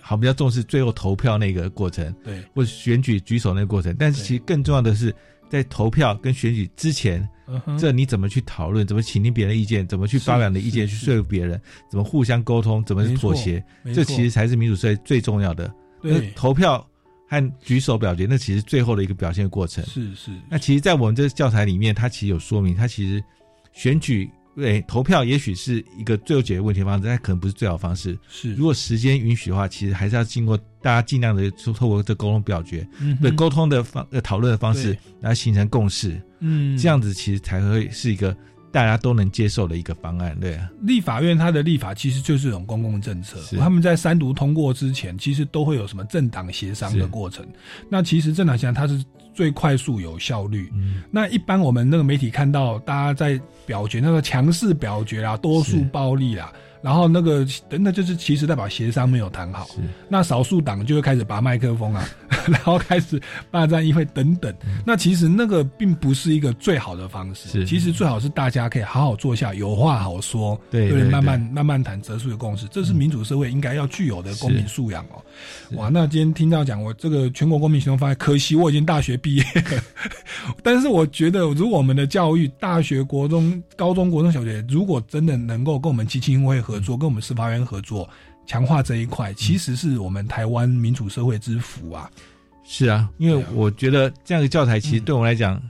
[0.00, 3.94] 好比较重视最后投票那个过程，对，或者选举举手那个过程。
[3.96, 5.14] 但是其实更重要的是，
[5.52, 7.28] 在投票跟选举之前，
[7.78, 8.86] 这你怎么去讨论？
[8.86, 9.86] 怎么倾听别人的意见？
[9.86, 11.60] 怎么去发表你的意见去说服别人？
[11.90, 12.82] 怎么互相沟通？
[12.86, 13.62] 怎么妥协？
[13.94, 15.70] 这其实才是民主社会最重要的。
[16.00, 16.82] 对，投票。
[17.28, 19.82] 和举手表决，那其实最后的一个表现过程。
[19.86, 20.30] 是是。
[20.50, 23.24] 那其实，在我们这教材里面，它其实有说明，它其实
[23.72, 28.18] 选举对投票也许是一个最后解决问题的方式，但可能不是最好方式。
[28.28, 28.54] 是。
[28.54, 32.86] 如果时间允许的话，其实还是要经过大家尽量的透过这沟通表决，
[33.20, 36.20] 对沟通的方呃讨论的方式来形成共识。
[36.40, 36.76] 嗯。
[36.76, 38.36] 这样子其实才会是一个。
[38.72, 40.66] 大家都能接受的一个方案，对啊。
[40.80, 47.46] 立法院它的立法其实就是一种公共政策，他们在三读通过之前，其实都会有什么政党协商的过程。
[47.90, 50.70] 那其实政党协商它是最快速有效率。
[50.74, 51.02] 嗯。
[51.10, 56.52] 那一般我们那个媒体看到大家在表决，那个强势表决啦，多数暴力啦。
[56.82, 59.68] 然后那个，那就是其实代表协商没有谈好。
[60.08, 62.04] 那少数党就会开始拔麦克风啊，
[62.50, 63.20] 然后开始
[63.52, 64.52] 霸占议会等等。
[64.84, 67.64] 那其实那个并不是一个最好的方式。
[67.64, 72.66] 其实最好是大家可以好好坐下，有话好说，对，慢慢慢慢谈，择出的共识。
[72.66, 75.22] 这是民主社会应该要具有的公民素养哦。
[75.76, 79.82] 哇，那今天听到讲我这个全国公民行动方案，可惜我已经大学毕业了。
[80.64, 86.71] 但是我觉得，如果我们的教育，大学、国中、高中、国中小学，如果真的能够跟我们基金会合。
[86.72, 88.08] 合作跟我们司法院合作，
[88.46, 92.10] 强化这一块，其实是我们台湾民主社会之福啊。
[92.64, 95.60] 是啊，因为我觉得这样的教材，其实对我们来讲，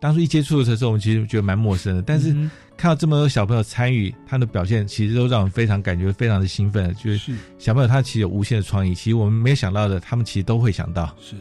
[0.00, 2.00] 当初一接触的时候，我们其实觉得蛮陌生的。
[2.00, 2.32] 但是
[2.74, 6.94] 看到这么多小朋友参与，他的表现，其实都让我们非常感觉非常的兴奋。
[6.94, 11.14] 就是小朋友他其实有无限的创意，其实我们没有想到的，他们其实都会想到。
[11.20, 11.34] 是。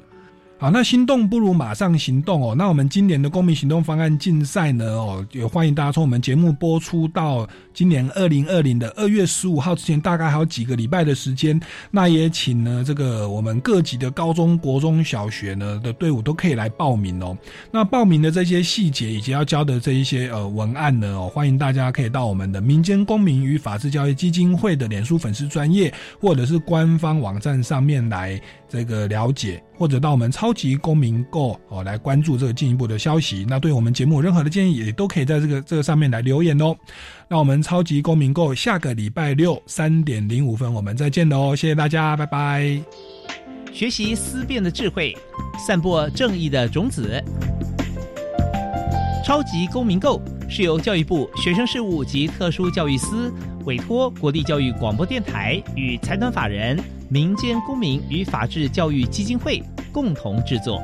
[0.57, 2.55] 好，那心动不如马上行动哦。
[2.57, 4.85] 那我们今年的公民行动方案竞赛呢？
[4.85, 11.59] 哦，也欢迎大家从我们节目播出到今年二零二零的二月十五号之前，大概还有几个礼拜的时间。
[11.91, 17.37] 那也请呢，这个我们各级的高中国中小学呢的队伍都可以来报名哦。
[17.69, 28.39] 那报名的这些细节以及要交的这一些呃文案呢，哦，欢迎大家可以到我们的民间公民与法治教育基金会的脸书粉丝专业或者是官方网站上面来。
[28.67, 33.45] 这个了解，或者到我们超级公民购哦来关注这个进一步的消息。
[33.47, 36.75] 那对我们节目任何的建议，也都可以在这个这个上面来留言哦。
[37.27, 42.81] 那我们超级公民购下个礼拜六三点零五分我们再见喽，谢谢大家，拜拜。
[43.73, 45.17] 学习思辨的智慧，
[45.57, 47.21] 散播正义的种子。
[49.25, 53.33] 超级公民购是由教育部学生事务及特殊教育司
[53.65, 56.95] 委托国立教育广播电台与财团法人。
[57.07, 59.61] 民间公民与法制教育基金会
[59.93, 60.81] 共同制作。